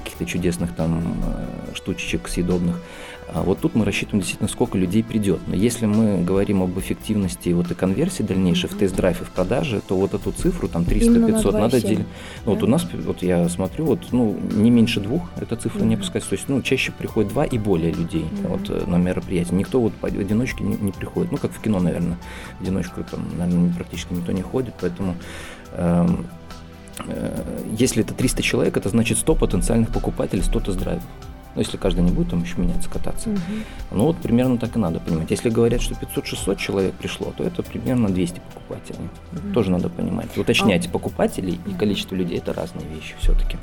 каких-то 0.03 0.25
чудесных 0.27 0.75
там 0.75 1.03
э, 1.25 1.75
штучечек 1.75 2.29
съедобных. 2.29 2.81
А 3.29 3.43
вот 3.43 3.59
тут 3.59 3.75
мы 3.75 3.85
рассчитываем 3.85 4.21
действительно, 4.21 4.49
сколько 4.49 4.79
людей 4.79 5.03
придет. 5.03 5.41
Но 5.49 5.57
если 5.57 5.87
мы 5.87 6.23
говорим 6.23 6.63
об 6.63 6.79
эффективности 6.79 7.49
вот 7.49 7.69
и 7.71 7.75
конверсии 7.75 8.23
дальнейшей 8.23 8.69
в 8.69 8.73
Мгм. 8.73 8.81
тест-драйв 8.81 9.21
и 9.21 9.25
в 9.25 9.31
продаже, 9.31 9.81
то 9.87 9.97
вот 9.97 10.15
эту 10.15 10.31
цифру, 10.31 10.69
там 10.69 10.85
Именно 10.89 11.29
на 11.29 11.39
300-500, 11.41 11.53
надо 11.53 11.77
2,7, 11.77 11.89
делить. 11.89 12.07
Ну, 12.45 12.53
Вот 12.53 12.61
да? 12.61 12.67
у 12.67 12.69
нас, 12.69 12.87
вот 12.95 13.23
я 13.23 13.49
смотрю, 13.49 13.87
вот, 13.87 14.01
ну, 14.13 14.39
не 14.53 14.71
меньше 14.71 15.01
двух 15.01 15.23
эта 15.37 15.57
цифра 15.57 15.81
не 15.81 15.87
Мгм. 15.97 16.03
опускается. 16.03 16.31
То 16.31 16.37
есть, 16.37 16.49
ну, 16.49 16.63
чаще 16.63 16.93
приходит 16.93 17.31
два 17.33 17.45
и 17.45 17.59
более 17.59 17.93
людей 17.93 18.27
Мгм. 18.31 18.49
вот, 18.49 18.71
э, 18.71 18.85
на 18.87 18.97
мероприятие. 18.97 19.59
Никто 19.59 19.81
вот 19.81 19.93
по 19.95 20.07
одиночке 20.07 20.63
не, 20.63 20.77
не 20.77 20.93
приходит. 20.93 21.33
Ну, 21.33 21.39
как 21.39 21.51
в 21.51 21.61
кино, 21.61 21.81
наверное. 21.81 22.19
В 22.61 22.63
одиночку 22.63 23.03
там, 23.03 23.27
наверное, 23.37 23.73
практически 23.75 24.13
никто 24.13 24.31
не 24.31 24.43
ходит, 24.43 24.75
поэтому 24.81 25.17
эм, 25.73 26.07
э, 26.07 26.46
если 27.79 28.03
это 28.03 28.15
300 28.15 28.43
человек, 28.43 28.77
это 28.77 28.89
значит 28.89 29.19
100 29.19 29.35
потенциальных 29.35 29.91
покупателей, 29.91 30.43
100 30.43 30.61
тест-драйвов. 30.61 31.05
Ну, 31.55 31.63
если 31.63 31.79
каждый 31.79 32.03
не 32.03 32.11
будет 32.11 32.31
там 32.31 32.43
еще 32.43 32.59
меняться, 32.59 32.91
кататься. 32.91 33.31
Мгм. 33.31 33.41
Ну, 33.91 34.05
вот 34.05 34.19
примерно 34.19 34.59
так 34.59 34.77
и 34.77 34.79
надо 34.79 35.01
понимать. 35.01 35.31
Если 35.31 35.49
говорят, 35.49 35.81
что 35.81 35.95
500-600 35.95 36.57
человек 36.57 36.95
пришло, 36.95 37.33
то 37.35 37.45
это 37.45 37.63
примерно 37.63 38.11
200 38.11 38.43
покупателей. 38.55 39.09
Мгм. 39.33 39.53
Тоже 39.55 39.71
надо 39.71 39.89
понимать. 39.89 40.37
Уточнять 40.37 40.91
покупателей 40.91 41.59
и 41.67 41.73
количество 41.73 42.15
людей– 42.15 42.39
это 42.39 42.53
разные 42.53 42.87
вещи 42.87 43.15
все-таки. 43.21 43.57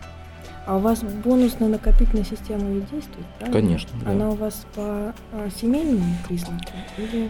А 0.65 0.77
у 0.77 0.79
вас 0.79 1.03
бонусно-накопительная 1.03 2.23
система 2.23 2.67
ведь 2.69 2.89
действует, 2.89 3.25
правильно? 3.37 3.61
Конечно. 3.61 3.89
да. 4.03 4.11
Она 4.11 4.29
у 4.29 4.35
вас 4.35 4.65
по 4.73 5.13
а, 5.33 5.49
семейному 5.59 6.15
признаку? 6.27 6.71
Или 6.97 7.29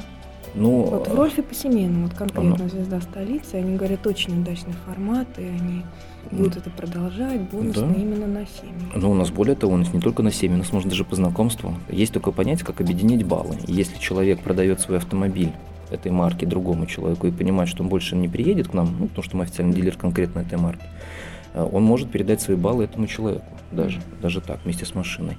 Ну, 0.55 0.83
вот 0.83 1.07
в 1.07 1.13
э, 1.13 1.15
Рольфе 1.15 1.41
по 1.43 1.53
семейному, 1.53 2.07
вот 2.07 2.13
конкретно 2.15 2.55
оно- 2.55 2.69
звезда 2.69 3.01
столицы, 3.01 3.55
они 3.55 3.75
говорят, 3.75 4.05
очень 4.05 4.39
удачный 4.41 4.73
формат, 4.85 5.27
и 5.37 5.43
они 5.43 5.83
будут 6.31 6.57
это 6.57 6.69
продолжать, 6.69 7.41
бонусно 7.49 7.87
Да. 7.87 7.93
именно 7.93 8.27
на 8.27 8.45
семьи. 8.45 8.91
Ну, 8.95 9.11
у 9.11 9.13
нас 9.13 9.29
более 9.31 9.55
того, 9.55 9.73
у 9.73 9.77
нас 9.77 9.93
не 9.93 9.99
только 9.99 10.23
на 10.23 10.31
семьи, 10.31 10.55
у 10.55 10.59
нас 10.59 10.71
можно 10.71 10.89
даже 10.89 11.05
по 11.05 11.15
знакомству. 11.15 11.73
Есть 11.89 12.13
такое 12.13 12.33
понятие, 12.33 12.65
как 12.65 12.81
объединить 12.81 13.25
баллы. 13.25 13.57
Если 13.67 13.97
человек 13.97 14.39
продает 14.41 14.79
свой 14.79 14.97
автомобиль 14.97 15.51
этой 15.91 16.11
марки 16.11 16.45
другому 16.45 16.85
человеку 16.85 17.27
и 17.27 17.31
понимает, 17.31 17.69
что 17.69 17.83
он 17.83 17.89
больше 17.89 18.15
не 18.15 18.27
приедет 18.27 18.69
к 18.69 18.73
нам, 18.73 18.95
ну, 18.99 19.07
потому 19.07 19.23
что 19.23 19.37
мы 19.37 19.43
официальный 19.43 19.73
дилер 19.73 19.95
конкретно 19.97 20.39
этой 20.39 20.57
марки, 20.57 20.83
э, 21.53 21.67
он 21.71 21.83
может 21.83 22.09
передать 22.11 22.41
свои 22.41 22.57
баллы 22.57 22.85
этому 22.85 23.05
человеку, 23.07 23.45
даже, 23.71 24.01
даже 24.21 24.41
так, 24.41 24.59
вместе 24.63 24.85
с 24.85 24.95
машиной. 24.95 25.37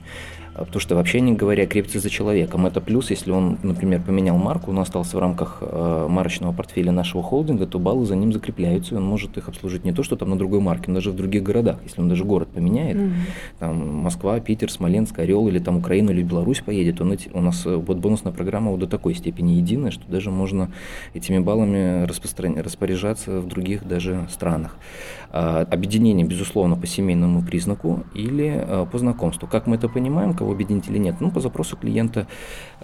Потому 0.56 0.80
что 0.80 0.94
вообще 0.94 1.20
не 1.20 1.32
говоря, 1.32 1.66
крепится 1.66 1.98
за 2.00 2.10
человеком. 2.10 2.66
Это 2.66 2.80
плюс, 2.80 3.10
если 3.10 3.30
он, 3.32 3.58
например, 3.62 4.02
поменял 4.02 4.36
марку, 4.36 4.70
он 4.70 4.78
остался 4.78 5.16
в 5.16 5.20
рамках 5.20 5.58
э, 5.60 6.06
марочного 6.08 6.52
портфеля 6.52 6.92
нашего 6.92 7.22
холдинга, 7.22 7.66
то 7.66 7.78
баллы 7.78 8.06
за 8.06 8.14
ним 8.16 8.32
закрепляются, 8.32 8.94
и 8.94 8.98
он 8.98 9.04
может 9.04 9.36
их 9.36 9.48
обслужить 9.48 9.84
не 9.84 9.92
то, 9.92 10.02
что 10.02 10.16
там 10.16 10.30
на 10.30 10.38
другой 10.38 10.60
марке, 10.60 10.84
но 10.88 10.94
даже 10.94 11.10
в 11.10 11.16
других 11.16 11.42
городах. 11.42 11.78
Если 11.84 12.00
он 12.00 12.08
даже 12.08 12.24
город 12.24 12.48
поменяет, 12.48 12.96
Мгм. 12.96 13.12
там 13.58 13.88
Москва, 14.02 14.38
Питер, 14.40 14.70
Смоленск, 14.70 15.18
Орел 15.18 15.48
или 15.48 15.58
там 15.58 15.78
Украина 15.78 16.10
или 16.10 16.22
Беларусь 16.22 16.60
поедет, 16.60 17.00
он 17.00 17.12
эти, 17.12 17.28
у 17.32 17.40
нас 17.40 17.66
э, 17.66 17.74
вот 17.74 17.96
бонусная 17.98 18.32
программа 18.32 18.70
вот 18.70 18.80
до 18.80 18.86
такой 18.86 19.14
степени 19.14 19.52
единая, 19.52 19.90
что 19.90 20.08
даже 20.08 20.30
можно 20.30 20.70
этими 21.14 21.38
баллами 21.40 22.04
распростран- 22.06 22.62
распоряжаться 22.62 23.40
в 23.40 23.48
других 23.48 23.86
даже 23.86 24.26
странах. 24.30 24.76
А, 25.30 25.66
объединение, 25.68 26.24
безусловно, 26.24 26.76
по 26.76 26.86
семейному 26.86 27.42
признаку 27.42 28.04
или 28.14 28.52
э, 28.54 28.86
по 28.90 28.98
знакомству. 28.98 29.48
Как 29.48 29.66
мы 29.66 29.74
это 29.76 29.88
понимаем, 29.88 30.32
кого 30.44 30.52
объединить 30.52 30.88
или 30.88 30.98
нет? 30.98 31.16
Ну, 31.20 31.30
по 31.30 31.40
запросу 31.40 31.76
клиента. 31.76 32.26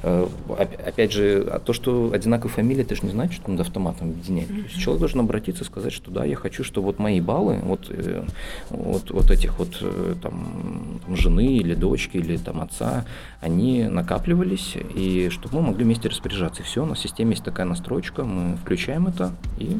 Э, 0.02 0.26
оп- 0.48 0.60
опять 0.86 1.12
же, 1.12 1.46
а 1.50 1.58
то, 1.58 1.72
что 1.72 2.10
одинаковая 2.12 2.52
фамилия, 2.52 2.82
это 2.82 2.94
же 2.94 3.02
не 3.02 3.10
значит, 3.10 3.34
что 3.34 3.50
надо 3.50 3.62
автоматом 3.62 4.10
объединять. 4.10 4.48
То 4.48 4.54
есть 4.54 4.78
человек 4.78 5.00
должен 5.00 5.20
обратиться 5.20 5.62
и 5.62 5.66
сказать, 5.66 5.92
что 5.92 6.10
да, 6.10 6.24
я 6.24 6.36
хочу, 6.36 6.64
что 6.64 6.82
вот 6.82 6.98
мои 6.98 7.20
баллы, 7.20 7.58
вот, 7.62 7.86
э, 7.90 8.24
вот, 8.70 9.10
вот 9.10 9.30
этих 9.30 9.58
вот 9.58 9.76
э, 9.82 10.14
там, 10.22 11.00
жены 11.14 11.46
или 11.46 11.74
дочки 11.74 12.16
или 12.16 12.36
там 12.38 12.60
отца, 12.60 13.04
они 13.40 13.84
накапливались, 13.84 14.76
и 14.94 15.28
чтобы 15.30 15.60
мы 15.60 15.68
могли 15.68 15.84
вместе 15.84 16.08
распоряжаться. 16.08 16.62
И 16.62 16.64
все, 16.64 16.82
у 16.82 16.86
нас 16.86 16.98
в 16.98 17.02
системе 17.02 17.32
есть 17.32 17.44
такая 17.44 17.66
настройка, 17.66 18.24
мы 18.24 18.56
включаем 18.56 19.06
это, 19.06 19.32
и 19.58 19.78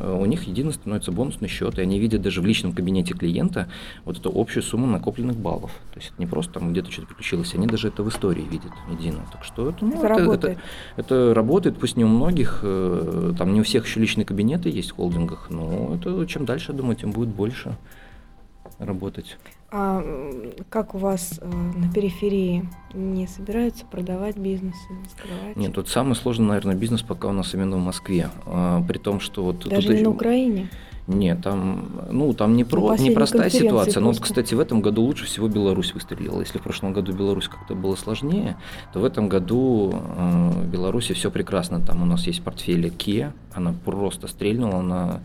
у 0.00 0.24
них 0.26 0.44
едино 0.44 0.72
становится 0.72 1.12
бонусный 1.12 1.48
счет, 1.48 1.78
и 1.78 1.82
они 1.82 1.98
видят 1.98 2.22
даже 2.22 2.40
в 2.40 2.46
личном 2.46 2.72
кабинете 2.72 3.14
клиента 3.14 3.68
вот 4.04 4.18
эту 4.18 4.32
общую 4.34 4.62
сумму 4.62 4.86
накопленных 4.86 5.36
баллов. 5.36 5.70
То 5.92 6.00
есть 6.00 6.12
это 6.12 6.20
не 6.20 6.26
просто 6.26 6.54
там 6.54 6.72
где-то 6.72 6.90
что-то 6.90 7.08
приключилось, 7.08 7.54
они 7.54 7.66
даже 7.66 7.88
это 7.88 8.02
в 8.02 8.08
истории 8.08 8.42
видят 8.42 8.72
едино. 8.90 9.20
Так 9.32 9.44
что 9.44 9.70
это, 9.70 9.84
ну, 9.84 9.98
Это 9.98 10.08
работает. 10.08 10.58
это 10.96 11.34
работает, 11.34 11.78
пусть 11.78 11.96
не 11.96 12.04
у 12.04 12.08
многих, 12.08 12.60
э, 12.62 13.32
там 13.36 13.52
не 13.54 13.60
у 13.60 13.64
всех 13.64 13.86
еще 13.86 14.00
личные 14.00 14.24
кабинеты 14.24 14.68
есть 14.68 14.90
в 14.92 14.96
холдингах, 14.96 15.48
но 15.50 15.94
это 15.94 16.26
чем 16.26 16.44
дальше, 16.44 16.72
я 16.72 16.78
думаю, 16.78 16.96
тем 16.96 17.10
будет 17.10 17.28
больше 17.28 17.76
работать. 18.78 19.36
А 19.70 20.02
как 20.70 20.94
у 20.94 20.98
вас 20.98 21.38
э, 21.42 21.46
на 21.46 21.92
периферии 21.92 22.66
не 22.94 23.26
собираются 23.26 23.84
продавать 23.84 24.38
бизнесы, 24.38 24.88
закрывать? 25.10 25.56
Нет, 25.56 25.74
тут 25.74 25.88
самый 25.88 26.14
сложный, 26.14 26.46
наверное, 26.46 26.74
бизнес 26.74 27.02
пока 27.02 27.28
у 27.28 27.32
нас 27.32 27.52
именно 27.52 27.76
в 27.76 27.80
Москве. 27.80 28.30
А, 28.46 28.82
при 28.82 28.96
том, 28.96 29.20
что 29.20 29.44
вот 29.44 29.68
Даже 29.68 29.88
тут 29.88 29.96
не 29.96 30.02
на 30.02 30.10
Украине? 30.10 30.70
Нет, 31.06 31.42
там, 31.42 31.90
ну, 32.10 32.32
там 32.32 32.56
не 32.56 32.64
про, 32.64 32.96
непростая 32.96 33.50
ситуация. 33.50 34.00
Но 34.00 34.08
вот, 34.08 34.20
кстати, 34.20 34.54
в 34.54 34.60
этом 34.60 34.80
году 34.80 35.02
лучше 35.02 35.26
всего 35.26 35.48
Беларусь 35.48 35.92
выстрелила. 35.92 36.40
Если 36.40 36.58
в 36.58 36.62
прошлом 36.62 36.94
году 36.94 37.12
Беларусь 37.12 37.48
как-то 37.48 37.74
было 37.74 37.94
сложнее, 37.94 38.56
то 38.94 39.00
в 39.00 39.04
этом 39.04 39.28
году 39.28 39.92
э, 39.92 40.50
в 40.50 40.66
Беларуси 40.66 41.12
все 41.12 41.30
прекрасно. 41.30 41.80
Там 41.80 42.02
у 42.02 42.06
нас 42.06 42.26
есть 42.26 42.42
портфель 42.42 42.86
Kia, 42.86 43.32
она 43.52 43.74
просто 43.84 44.28
стрельнула, 44.28 44.80
она 44.80 45.20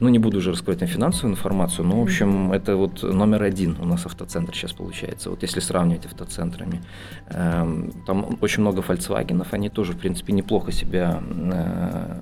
ну, 0.00 0.08
не 0.08 0.18
буду 0.18 0.38
уже 0.38 0.52
раскрывать 0.52 0.88
финансовую 0.88 1.32
информацию, 1.32 1.84
но, 1.86 2.00
в 2.00 2.02
общем, 2.02 2.52
это 2.52 2.76
вот 2.76 3.02
номер 3.02 3.42
один 3.42 3.76
у 3.80 3.84
нас 3.84 4.06
автоцентр 4.06 4.54
сейчас 4.54 4.72
получается, 4.72 5.30
вот 5.30 5.42
если 5.42 5.60
сравнивать 5.60 6.06
автоцентрами. 6.06 6.82
Эм, 7.28 7.92
там 8.06 8.38
очень 8.40 8.60
много 8.60 8.80
Volkswagen, 8.80 9.44
они 9.50 9.68
тоже, 9.68 9.92
в 9.92 9.98
принципе, 9.98 10.32
неплохо 10.32 10.72
себя 10.72 11.20
э, 11.22 12.18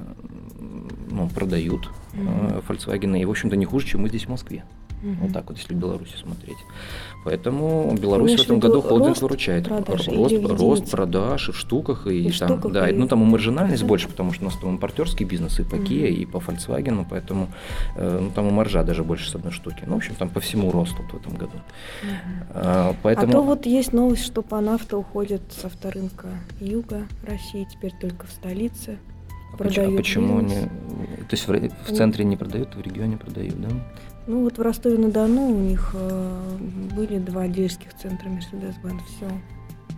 ну, 1.11 1.29
продают, 1.29 1.91
mm-hmm. 2.15 2.65
Volkswagen, 2.67 3.21
и, 3.21 3.25
в 3.25 3.31
общем-то, 3.31 3.57
не 3.57 3.67
хуже, 3.67 3.87
чем 3.87 4.03
мы 4.03 4.09
здесь 4.09 4.25
в 4.25 4.31
Москве. 4.31 4.65
Угу. 5.03 5.15
Вот 5.23 5.33
так 5.33 5.49
вот, 5.49 5.59
если 5.59 5.75
в 5.75 5.77
Беларуси 5.77 6.17
смотреть. 6.17 6.57
Поэтому 7.25 7.95
Беларусь 8.01 8.39
в 8.39 8.43
этом 8.43 8.61
году 8.61 8.81
холдинг 8.81 9.21
выручает. 9.21 9.69
Продаж 9.69 10.09
рост, 10.09 10.35
рост 10.45 10.91
продаж 10.91 11.49
и 11.49 11.53
в 11.53 11.57
штуках, 11.57 12.07
и, 12.07 12.29
и 12.29 12.33
там, 12.33 12.49
штуках, 12.49 12.73
да, 12.73 12.89
и... 12.89 12.93
ну 12.93 13.07
там 13.07 13.23
и 13.23 13.27
маржинальность 13.27 13.83
да. 13.83 13.89
больше, 13.89 14.09
потому 14.09 14.33
что 14.33 14.45
у 14.45 14.47
нас 14.47 14.57
там 14.57 14.71
импортерский 14.71 15.27
бизнес 15.27 15.59
и 15.61 15.65
по 15.65 15.75
Kia, 15.75 16.09
угу. 16.09 16.21
и 16.21 16.27
по 16.27 16.39
Volkswagen, 16.39 17.05
поэтому 17.09 17.49
э, 17.97 18.19
ну, 18.23 18.31
там 18.31 18.49
и 18.49 18.51
маржа 18.53 18.83
даже 18.85 19.05
больше 19.05 19.31
с 19.31 19.35
одной 19.35 19.53
штуки. 19.53 19.85
Ну, 19.87 19.95
в 19.95 19.97
общем, 19.97 20.15
там 20.15 20.29
по 20.29 20.41
всему 20.41 20.71
росту 20.71 21.03
в 21.03 21.15
этом 21.15 21.35
году. 21.35 21.57
Угу. 21.57 22.51
А, 22.55 22.95
поэтому... 23.03 23.29
а 23.29 23.33
то 23.33 23.43
вот 23.43 23.67
есть 23.67 23.93
новость, 23.93 24.25
что 24.25 24.43
по 24.43 24.61
нафта 24.61 24.97
уходит 24.97 25.43
с 25.51 25.65
авторынка 25.65 26.29
юга 26.61 27.03
России, 27.27 27.67
теперь 27.71 27.93
только 28.01 28.27
в 28.27 28.31
столице. 28.31 28.99
А 29.59 29.65
а 29.65 29.97
почему 29.97 30.39
они... 30.39 30.55
То 30.55 31.33
есть 31.33 31.49
в, 31.49 31.53
в 31.53 31.97
центре 31.97 32.25
не 32.25 32.37
продают, 32.37 32.75
в 32.75 32.81
регионе 32.81 33.17
продают, 33.17 33.61
да? 33.61 33.69
Ну 34.27 34.43
вот 34.43 34.59
в 34.59 34.63
Ростове-на-Дону 34.63 35.49
у 35.49 35.61
них 35.61 35.91
э, 35.95 36.59
были 36.97 37.19
два 37.19 37.47
дилерских 37.47 37.95
центра 37.95 38.29
Мерседес-Бенц, 38.29 39.03
все 39.05 39.31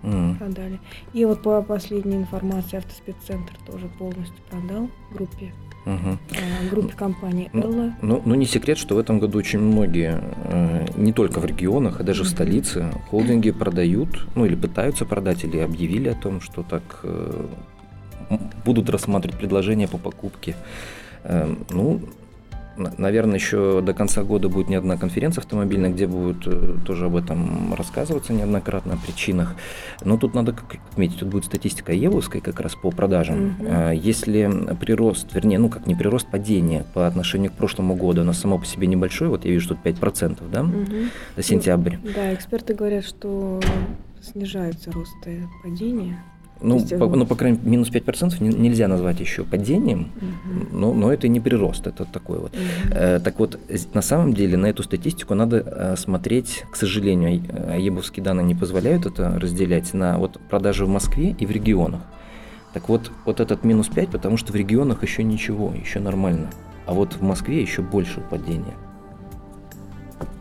mm. 0.03 0.39
продали. 0.39 0.81
И 1.15 1.25
вот 1.25 1.43
по 1.43 1.63
последней 1.63 2.17
информации 2.17 2.79
автоспеццентр 2.79 3.55
тоже 3.67 3.89
полностью 3.99 4.37
продал 4.51 4.91
группе 5.13 5.53
угу. 5.89 6.19
э, 6.31 6.69
группе 6.71 6.95
компании 6.95 7.51
ну, 7.53 7.63
Элла. 7.63 7.95
Ну, 8.03 8.23
ну, 8.25 8.35
не 8.35 8.47
секрет, 8.47 8.79
что 8.79 8.95
в 8.95 8.99
этом 8.99 9.19
году 9.19 9.39
очень 9.39 9.59
многие, 9.59 10.21
э, 10.45 10.87
не 10.97 11.13
только 11.13 11.41
в 11.41 11.45
регионах, 11.45 12.01
а 12.01 12.03
даже 12.03 12.23
угу. 12.23 12.29
в 12.29 12.31
столице, 12.31 12.93
холдинги 13.11 13.51
продают, 13.51 14.27
ну 14.35 14.45
или 14.45 14.55
пытаются 14.55 15.05
продать, 15.05 15.45
или 15.45 15.59
объявили 15.59 16.09
о 16.09 16.15
том, 16.15 16.41
что 16.41 16.63
так 16.63 17.01
э, 17.03 17.47
будут 18.65 18.91
рассматривать 18.91 19.39
предложения 19.39 19.89
по 19.89 19.99
покупке. 19.99 20.55
Э, 21.25 21.55
ну, 21.71 22.01
Наверное, 22.79 23.37
еще 23.37 23.81
до 23.83 23.93
конца 23.93 24.23
года 24.23 24.49
будет 24.49 24.69
не 24.69 24.77
одна 24.77 24.97
конференция 24.97 25.43
автомобильная, 25.43 25.91
где 25.91 26.07
будет 26.07 26.47
э, 26.47 26.77
тоже 26.87 27.07
об 27.07 27.17
этом 27.17 27.75
рассказываться 27.75 28.33
неоднократно, 28.33 28.95
о 28.95 28.97
причинах. 28.97 29.55
Но 30.05 30.17
тут 30.17 30.35
надо 30.35 30.55
отметить, 30.91 31.21
тут 31.21 31.29
будет 31.29 31.45
статистика 31.45 31.93
Евовской 31.93 32.41
как 32.41 32.61
раз 32.61 32.75
по 32.75 32.91
продажам. 32.91 33.57
Угу. 33.59 33.91
Если 33.93 34.51
прирост, 34.81 35.35
вернее, 35.35 35.59
ну 35.59 35.69
как 35.69 35.87
не 35.87 35.95
прирост, 35.95 36.29
падение 36.29 36.85
по 36.95 37.07
отношению 37.07 37.51
к 37.51 37.55
прошлому 37.55 37.95
году, 37.95 38.23
оно 38.23 38.33
само 38.33 38.59
по 38.59 38.67
себе 38.67 38.87
небольшое, 38.87 39.31
вот 39.31 39.45
я 39.45 39.51
вижу 39.51 39.69
тут 39.69 39.79
5%, 39.85 40.39
да, 40.51 40.63
угу. 40.63 40.73
за 41.37 41.43
сентябрь. 41.43 41.97
Да, 42.15 42.33
эксперты 42.35 42.75
говорят, 42.75 43.05
что 43.05 43.61
снижается 44.23 44.93
рост 44.93 45.17
падения. 45.63 46.23
Ну, 46.61 46.79
есть, 46.79 46.99
по, 46.99 47.07
ну, 47.07 47.25
по 47.25 47.37
крайней 47.37 47.59
мере, 47.59 47.71
минус 47.71 47.91
5% 47.91 48.43
нельзя 48.43 48.89
назвать 48.89 49.21
еще 49.21 49.45
падением, 49.45 50.11
угу. 50.17 50.77
но, 50.77 50.95
но 50.95 51.13
это 51.13 51.29
не 51.29 51.41
прирост, 51.41 51.87
это 51.87 52.05
такой 52.05 52.39
вот. 52.39 52.53
Угу. 52.53 52.95
Э, 52.95 53.21
так 53.21 53.39
вот, 53.39 53.59
на 53.95 54.03
самом 54.03 54.35
деле 54.35 54.57
на 54.57 54.67
эту 54.67 54.83
статистику 54.83 55.35
надо 55.35 55.59
э, 55.65 55.97
смотреть, 55.97 56.65
к 56.71 56.77
сожалению, 56.77 57.41
ЕБовские 57.79 58.25
данные 58.25 58.45
не 58.45 58.55
позволяют 58.55 59.07
это 59.07 59.39
разделять 59.39 59.95
на 59.95 60.19
вот 60.19 60.41
продажи 60.51 60.85
в 60.85 60.89
Москве 60.89 61.35
и 61.39 61.47
в 61.47 61.51
регионах. 61.51 62.01
Так 62.73 62.89
вот, 62.89 63.11
вот 63.25 63.41
этот 63.41 63.65
минус 63.65 63.89
5, 63.89 64.11
потому 64.11 64.37
что 64.37 64.53
в 64.53 64.57
регионах 64.57 65.03
еще 65.03 65.23
ничего, 65.23 65.73
еще 65.81 66.01
нормально. 66.01 66.49
А 66.87 66.93
вот 66.93 67.15
в 67.15 67.23
Москве 67.23 67.61
еще 67.61 67.83
больше 67.83 68.21
падения. 68.31 68.75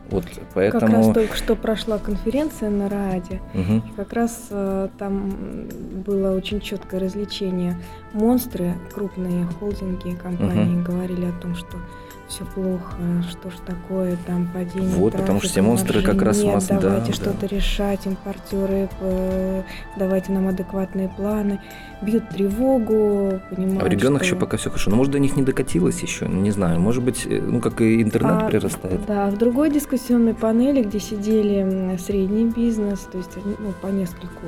Вот 0.09 0.25
поэтому... 0.53 0.81
Как 0.81 0.89
раз 0.89 1.13
только 1.13 1.35
что 1.35 1.55
прошла 1.55 1.97
конференция 1.97 2.69
на 2.69 2.89
РАДе, 2.89 3.41
угу. 3.53 3.77
и 3.77 3.91
как 3.95 4.13
раз 4.13 4.47
э, 4.49 4.89
там 4.97 5.67
было 6.05 6.35
очень 6.35 6.61
четкое 6.61 6.99
развлечение. 6.99 7.77
Монстры, 8.13 8.73
крупные 8.93 9.45
холдинги, 9.59 10.15
компании 10.15 10.79
угу. 10.79 10.91
говорили 10.91 11.25
о 11.25 11.41
том, 11.41 11.55
что 11.55 11.77
все 12.27 12.43
плохо, 12.45 12.95
что 13.29 13.49
ж 13.49 13.53
такое, 13.65 14.17
там 14.25 14.47
падение 14.53 14.89
Вот, 14.89 15.11
трафика, 15.11 15.21
потому 15.21 15.39
что 15.39 15.49
все 15.49 15.61
монстры 15.61 16.01
как 16.01 16.21
раз 16.21 16.37
нет, 16.41 16.53
нас, 16.53 16.67
давайте 16.67 17.07
да, 17.07 17.13
что-то 17.13 17.41
да. 17.41 17.47
решать, 17.47 18.05
импортеры, 18.05 18.89
э, 18.99 19.63
давайте 19.95 20.33
нам 20.33 20.47
адекватные 20.49 21.07
планы, 21.07 21.61
бьют 22.01 22.29
тревогу, 22.29 23.39
понимают, 23.49 23.81
А 23.81 23.85
в 23.85 23.87
регионах 23.87 24.23
что... 24.23 24.33
еще 24.33 24.39
пока 24.39 24.57
все 24.57 24.69
хорошо, 24.69 24.91
но 24.91 24.97
может 24.97 25.13
до 25.13 25.19
них 25.19 25.37
не 25.37 25.43
докатилось 25.43 26.01
еще, 26.01 26.27
не 26.27 26.51
знаю, 26.51 26.79
может 26.79 27.03
быть, 27.03 27.25
э, 27.25 27.39
ну 27.41 27.61
как 27.61 27.79
и 27.81 28.01
интернет 28.01 28.43
а, 28.43 28.47
прирастает. 28.47 29.05
Да, 29.05 29.27
в 29.29 29.37
другой 29.37 29.71
дискуссионной 29.71 30.33
панели, 30.33 30.83
где 30.83 30.99
сидели 30.99 31.97
средний 31.97 32.45
бизнес, 32.45 32.99
то 33.11 33.17
есть 33.17 33.31
ну, 33.45 33.71
по 33.81 33.87
нескольку 33.87 34.43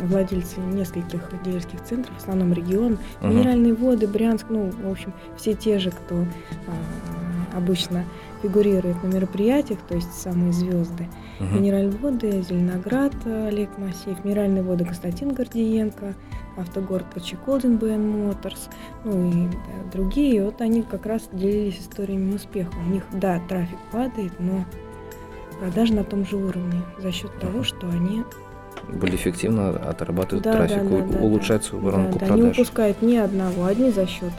владельцы 0.00 0.60
нескольких 0.60 1.20
дилерских 1.44 1.82
центров, 1.84 2.14
в 2.16 2.22
основном 2.22 2.52
регион, 2.52 2.98
угу. 3.20 3.28
минеральные 3.28 3.74
воды, 3.74 4.06
Брянск, 4.06 4.46
ну, 4.48 4.70
в 4.70 4.90
общем, 4.90 5.12
все 5.36 5.52
те 5.54 5.78
же, 5.78 5.90
кто 5.90 6.24
а, 6.66 7.17
обычно 7.58 8.04
фигурирует 8.42 9.02
на 9.02 9.08
мероприятиях, 9.08 9.80
то 9.86 9.94
есть 9.94 10.12
самые 10.12 10.52
звезды. 10.52 11.08
Угу. 11.40 11.48
Минеральные 11.48 11.98
воды, 11.98 12.42
Зеленоград, 12.42 13.14
Олег 13.26 13.76
Масеев, 13.78 14.24
Минеральные 14.24 14.62
воды 14.62 14.84
Константин 14.84 15.34
Гордиенко, 15.34 16.14
Автогород 16.56 17.06
Почеколдин, 17.12 17.76
БН 17.76 18.26
Моторс, 18.26 18.68
ну 19.04 19.30
и 19.30 19.46
да, 19.48 19.90
другие. 19.92 20.44
Вот 20.44 20.60
они 20.60 20.82
как 20.82 21.06
раз 21.06 21.28
делились 21.32 21.80
историями 21.80 22.34
успеха. 22.34 22.72
У 22.86 22.90
них, 22.90 23.04
да, 23.12 23.40
трафик 23.48 23.78
падает, 23.92 24.32
но 24.38 24.64
продажи 25.60 25.94
на 25.94 26.04
том 26.04 26.26
же 26.26 26.36
уровне 26.36 26.82
за 26.98 27.12
счет 27.12 27.38
того, 27.38 27.62
что 27.62 27.88
они 27.88 28.24
более 28.88 29.16
эффективно 29.16 29.70
отрабатывают 29.70 30.44
да, 30.44 30.52
трафик, 30.52 30.88
да, 30.88 31.18
да, 31.18 31.18
улучшают 31.18 31.62
да, 31.62 31.68
свою 31.68 31.84
воронку 31.84 32.12
да, 32.12 32.26
продаж. 32.26 32.36
Да, 32.36 32.44
не 32.44 32.50
упускают 32.50 33.02
ни 33.02 33.16
одного, 33.16 33.66
одни 33.66 33.90
за 33.90 34.06
счет 34.06 34.32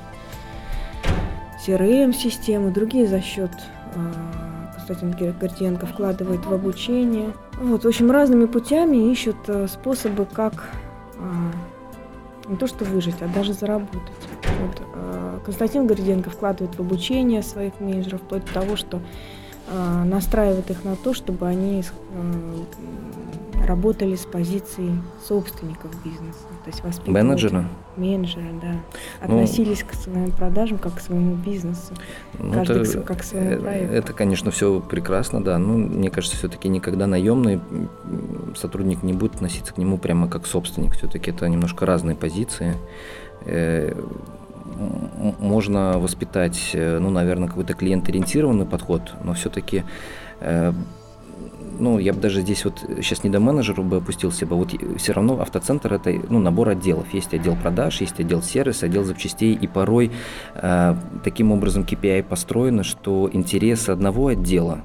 CRM-системы, 1.69 2.71
другие 2.71 3.07
за 3.07 3.21
счет 3.21 3.51
а, 3.95 4.71
Константин 4.73 5.33
Гордиенко 5.39 5.85
вкладывает 5.85 6.45
в 6.45 6.53
обучение. 6.53 7.33
Вот, 7.61 7.83
в 7.83 7.87
общем, 7.87 8.09
разными 8.09 8.45
путями 8.45 9.11
ищут 9.11 9.37
э, 9.47 9.67
способы, 9.67 10.25
как 10.25 10.69
а, 11.17 11.51
не 12.49 12.57
то 12.57 12.65
что 12.65 12.85
выжить, 12.85 13.21
а 13.21 13.27
даже 13.27 13.53
заработать. 13.53 14.01
Вот, 14.59 14.81
а, 14.95 15.39
Константин 15.45 15.85
Гордиенко 15.85 16.31
вкладывает 16.31 16.75
в 16.75 16.79
обучение 16.79 17.43
своих 17.43 17.79
менеджеров, 17.79 18.21
вплоть 18.21 18.45
до 18.45 18.53
того, 18.53 18.75
что 18.75 18.99
настраивает 20.05 20.69
их 20.71 20.83
на 20.83 20.95
то, 20.95 21.13
чтобы 21.13 21.47
они 21.47 21.83
работали 23.65 24.15
с 24.15 24.25
позиции 24.25 24.91
собственников 25.23 25.91
бизнеса, 26.03 26.47
то 26.63 26.69
есть 26.71 26.83
воспитывали 26.83 27.21
менеджера, 27.21 27.69
менеджера, 27.97 28.45
да, 28.61 28.73
ну, 29.27 29.35
относились 29.35 29.83
ну, 29.83 29.89
к 29.89 29.93
своим 29.93 30.31
продажам 30.31 30.77
как 30.79 30.95
к 30.95 30.99
своему 30.99 31.35
бизнесу, 31.35 31.93
ну, 32.39 32.53
каждый 32.53 32.81
это, 32.81 33.01
как 33.01 33.19
к 33.19 33.23
своему 33.23 33.49
это, 33.51 33.61
проекту. 33.61 33.93
Это, 33.93 34.13
конечно, 34.13 34.51
все 34.51 34.79
прекрасно, 34.79 35.43
да. 35.43 35.59
Но 35.59 35.73
мне 35.73 36.09
кажется, 36.09 36.37
все-таки 36.37 36.67
никогда 36.69 37.05
наемный 37.05 37.61
сотрудник 38.55 39.03
не 39.03 39.13
будет 39.13 39.35
относиться 39.35 39.73
к 39.73 39.77
нему 39.77 39.97
прямо 39.97 40.27
как 40.27 40.47
собственник. 40.47 40.93
Все-таки 40.93 41.31
это 41.31 41.47
немножко 41.47 41.85
разные 41.85 42.15
позиции 42.15 42.75
э, 43.45 43.93
можно 45.39 45.99
воспитать, 45.99 46.71
э, 46.73 46.99
ну, 46.99 47.09
наверное, 47.09 47.47
какой-то 47.47 47.73
клиент-ориентированный 47.73 48.65
подход, 48.65 49.13
но 49.23 49.33
все-таки 49.33 49.83
э, 50.39 50.73
ну, 51.79 51.97
я 51.97 52.13
бы 52.13 52.19
даже 52.19 52.41
здесь 52.41 52.65
вот 52.65 52.83
сейчас 52.97 53.23
не 53.23 53.29
до 53.29 53.39
менеджера 53.39 53.81
бы 53.81 53.97
опустился 53.97 54.45
бы, 54.45 54.55
вот 54.55 54.73
все 54.97 55.13
равно 55.13 55.39
автоцентр 55.39 55.93
это 55.93 56.13
ну, 56.29 56.39
набор 56.39 56.69
отделов. 56.69 57.13
Есть 57.13 57.33
отдел 57.33 57.55
продаж, 57.55 58.01
есть 58.01 58.19
отдел 58.19 58.41
сервиса, 58.41 58.85
отдел 58.85 59.03
запчастей, 59.03 59.53
и 59.53 59.67
порой 59.67 60.11
э, 60.55 60.95
таким 61.23 61.51
образом 61.51 61.83
KPI 61.83 62.23
построено, 62.23 62.83
что 62.83 63.29
интересы 63.31 63.91
одного 63.91 64.27
отдела 64.27 64.83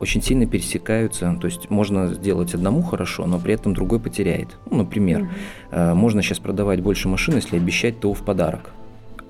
очень 0.00 0.22
сильно 0.22 0.46
пересекаются, 0.46 1.36
то 1.40 1.46
есть 1.46 1.70
можно 1.70 2.12
сделать 2.12 2.52
одному 2.52 2.82
хорошо, 2.82 3.26
но 3.26 3.38
при 3.38 3.54
этом 3.54 3.74
другой 3.74 4.00
потеряет. 4.00 4.58
Ну, 4.68 4.78
например, 4.78 5.22
угу. 5.22 5.28
э, 5.70 5.94
можно 5.94 6.22
сейчас 6.22 6.38
продавать 6.38 6.80
больше 6.80 7.08
машин, 7.08 7.36
если 7.36 7.56
обещать 7.56 8.00
ТО 8.00 8.12
в 8.12 8.22
подарок 8.22 8.72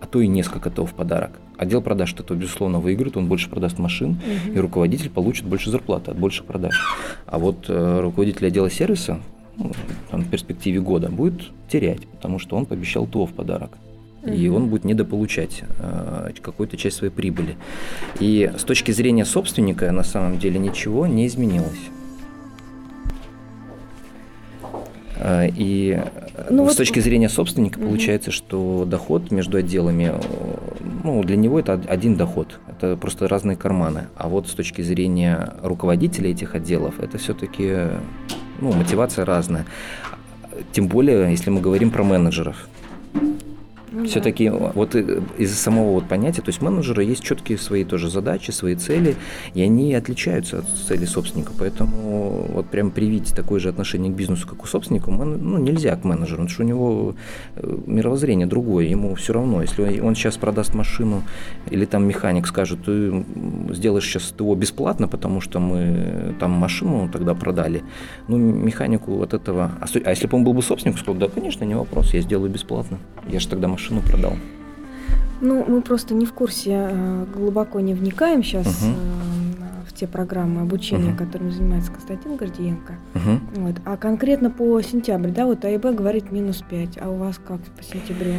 а 0.04 0.06
то 0.06 0.20
и 0.20 0.26
несколько 0.26 0.68
ТО 0.68 0.84
в 0.84 0.92
подарок. 0.92 1.30
Отдел 1.56 1.80
продаж 1.80 2.10
что-то, 2.10 2.34
безусловно, 2.34 2.78
выиграет, 2.78 3.16
он 3.16 3.26
больше 3.26 3.48
продаст 3.48 3.78
машин, 3.78 4.10
угу. 4.10 4.54
и 4.54 4.58
руководитель 4.58 5.08
получит 5.08 5.46
больше 5.46 5.70
зарплаты 5.70 6.10
от 6.10 6.18
больших 6.18 6.44
продаж. 6.44 6.78
А 7.24 7.38
вот 7.38 7.64
э, 7.68 8.00
руководитель 8.02 8.48
отдела 8.48 8.70
сервиса 8.70 9.20
ну, 9.56 9.72
там, 10.10 10.20
в 10.20 10.28
перспективе 10.28 10.80
года 10.80 11.08
будет 11.08 11.40
терять, 11.70 12.06
потому 12.06 12.38
что 12.38 12.54
он 12.56 12.66
пообещал 12.66 13.06
ТО 13.06 13.24
в 13.24 13.32
подарок. 13.32 13.78
И 14.26 14.48
он 14.48 14.68
будет 14.68 14.84
недополучать 14.84 15.62
э, 15.78 16.30
какую-то 16.42 16.76
часть 16.76 16.96
своей 16.96 17.12
прибыли. 17.12 17.56
И 18.20 18.50
с 18.58 18.64
точки 18.64 18.90
зрения 18.90 19.24
собственника 19.24 19.90
на 19.90 20.02
самом 20.02 20.38
деле 20.38 20.58
ничего 20.58 21.06
не 21.06 21.26
изменилось. 21.26 21.90
И 25.22 26.02
ну, 26.50 26.64
с 26.64 26.68
вот... 26.68 26.76
точки 26.76 26.98
зрения 27.00 27.28
собственника 27.28 27.78
угу. 27.78 27.88
получается, 27.88 28.30
что 28.30 28.84
доход 28.84 29.30
между 29.30 29.58
отделами 29.58 30.12
ну, 31.04 31.22
для 31.22 31.36
него 31.36 31.60
это 31.60 31.80
один 31.86 32.16
доход, 32.16 32.58
это 32.68 32.96
просто 32.96 33.28
разные 33.28 33.56
карманы. 33.56 34.08
А 34.16 34.28
вот 34.28 34.48
с 34.48 34.52
точки 34.52 34.82
зрения 34.82 35.54
руководителя 35.62 36.30
этих 36.30 36.54
отделов, 36.54 36.98
это 37.00 37.18
все-таки 37.18 37.74
ну, 38.60 38.72
мотивация 38.72 39.24
разная. 39.24 39.66
Тем 40.72 40.88
более, 40.88 41.30
если 41.30 41.50
мы 41.50 41.60
говорим 41.60 41.90
про 41.90 42.02
менеджеров. 42.04 42.68
Ну, 43.94 44.06
Все-таки 44.06 44.48
да. 44.48 44.72
вот 44.74 44.96
из-за 44.96 45.54
самого 45.54 45.92
вот 45.92 46.08
понятия, 46.08 46.42
то 46.42 46.48
есть 46.48 46.60
менеджера 46.60 47.02
есть 47.02 47.22
четкие 47.22 47.58
свои 47.58 47.84
тоже 47.84 48.10
задачи, 48.10 48.50
свои 48.50 48.74
цели, 48.74 49.14
и 49.54 49.62
они 49.62 49.94
отличаются 49.94 50.58
от 50.58 50.68
целей 50.68 51.06
собственника. 51.06 51.52
Поэтому 51.56 52.46
вот 52.52 52.66
прям 52.66 52.90
привить 52.90 53.32
такое 53.36 53.60
же 53.60 53.68
отношение 53.68 54.12
к 54.12 54.16
бизнесу, 54.16 54.48
как 54.48 54.64
у 54.64 54.66
собственника, 54.66 55.12
ну, 55.12 55.58
нельзя 55.58 55.94
к 55.94 56.02
менеджеру, 56.02 56.42
потому 56.42 56.48
что 56.48 56.62
у 56.64 56.66
него 56.66 57.14
э, 57.54 57.78
мировоззрение 57.86 58.48
другое, 58.48 58.86
ему 58.86 59.14
все 59.14 59.32
равно. 59.32 59.62
Если 59.62 60.00
он 60.00 60.16
сейчас 60.16 60.36
продаст 60.38 60.74
машину 60.74 61.22
или 61.70 61.84
там 61.84 62.04
механик 62.04 62.48
скажет, 62.48 62.84
ты 62.84 63.24
сделаешь 63.70 64.04
сейчас 64.04 64.34
его 64.36 64.56
бесплатно, 64.56 65.06
потому 65.06 65.40
что 65.40 65.60
мы 65.60 66.34
там 66.40 66.50
машину 66.50 67.08
тогда 67.12 67.34
продали, 67.34 67.84
ну, 68.26 68.38
механику 68.38 69.22
от 69.22 69.34
этого... 69.34 69.70
А, 69.80 69.86
а 70.04 70.10
если 70.10 70.26
бы 70.26 70.36
он 70.36 70.42
был 70.42 70.52
бы 70.52 70.62
собственником, 70.62 71.00
сказал, 71.00 71.20
да, 71.20 71.28
конечно, 71.28 71.64
не 71.64 71.76
вопрос, 71.76 72.12
я 72.12 72.20
сделаю 72.22 72.50
бесплатно. 72.50 72.98
Я 73.28 73.38
же 73.38 73.48
тогда 73.48 73.68
машину 73.68 73.83
машину 73.84 74.02
продал? 74.02 74.36
Ну, 75.40 75.64
мы 75.66 75.82
просто 75.82 76.14
не 76.14 76.26
в 76.26 76.32
курсе, 76.32 76.88
э, 76.90 77.26
глубоко 77.34 77.80
не 77.80 77.92
вникаем 77.92 78.42
сейчас 78.42 78.66
угу. 78.82 78.94
в 79.86 79.92
те 79.92 80.06
программы 80.06 80.62
обучения, 80.62 81.10
угу. 81.10 81.18
которыми 81.18 81.50
занимается 81.50 81.92
Константин 81.92 82.36
Гордиенко. 82.36 82.94
Угу. 83.14 83.62
Вот. 83.62 83.74
А 83.84 83.96
конкретно 83.96 84.50
по 84.50 84.80
сентябрю, 84.80 85.32
да, 85.32 85.44
вот 85.44 85.64
АИБ 85.64 85.86
говорит 85.86 86.32
минус 86.32 86.64
5, 86.68 86.98
а 87.02 87.10
у 87.10 87.16
вас 87.16 87.38
как 87.38 87.60
по 87.60 87.82
сентябрю? 87.82 88.34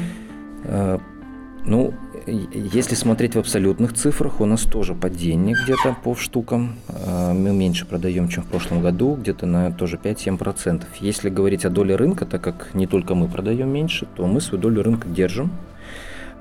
А, 1.65 1.69
ну, 1.69 1.93
если 2.27 2.95
смотреть 2.95 3.35
в 3.35 3.39
абсолютных 3.39 3.93
цифрах, 3.93 4.41
у 4.41 4.45
нас 4.45 4.61
тоже 4.61 4.93
падение 4.93 5.55
где-то 5.63 5.95
по 6.03 6.15
штукам. 6.15 6.75
А, 6.87 7.33
мы 7.33 7.51
меньше 7.53 7.85
продаем, 7.85 8.29
чем 8.29 8.43
в 8.43 8.47
прошлом 8.47 8.81
году, 8.81 9.15
где-то 9.15 9.45
на 9.45 9.71
тоже 9.71 9.97
5-7%. 9.97 10.83
Если 10.99 11.29
говорить 11.29 11.65
о 11.65 11.69
доле 11.69 11.95
рынка, 11.95 12.25
так 12.25 12.41
как 12.41 12.69
не 12.73 12.87
только 12.87 13.15
мы 13.15 13.27
продаем 13.27 13.69
меньше, 13.69 14.07
то 14.15 14.25
мы 14.25 14.41
свою 14.41 14.61
долю 14.61 14.83
рынка 14.83 15.07
держим. 15.07 15.51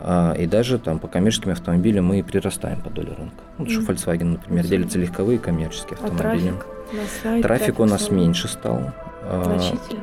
А, 0.00 0.34
и 0.34 0.46
даже 0.46 0.78
там 0.78 0.98
по 0.98 1.08
коммерческим 1.08 1.50
автомобилям 1.50 2.04
мы 2.06 2.22
прирастаем 2.22 2.80
по 2.80 2.90
доле 2.90 3.12
рынка. 3.16 3.36
Ну, 3.58 3.68
что 3.70 3.80
Volkswagen, 3.80 4.32
например, 4.32 4.66
делится 4.66 4.98
легковые 4.98 5.38
и 5.38 5.40
коммерческие 5.40 5.98
а 6.00 6.06
автомобили. 6.06 6.52
А 6.52 7.22
трафик, 7.22 7.42
трафик 7.42 7.80
у 7.80 7.84
нас 7.86 8.10
меньше 8.10 8.48
стал. 8.48 8.92
Значительно. 9.26 10.02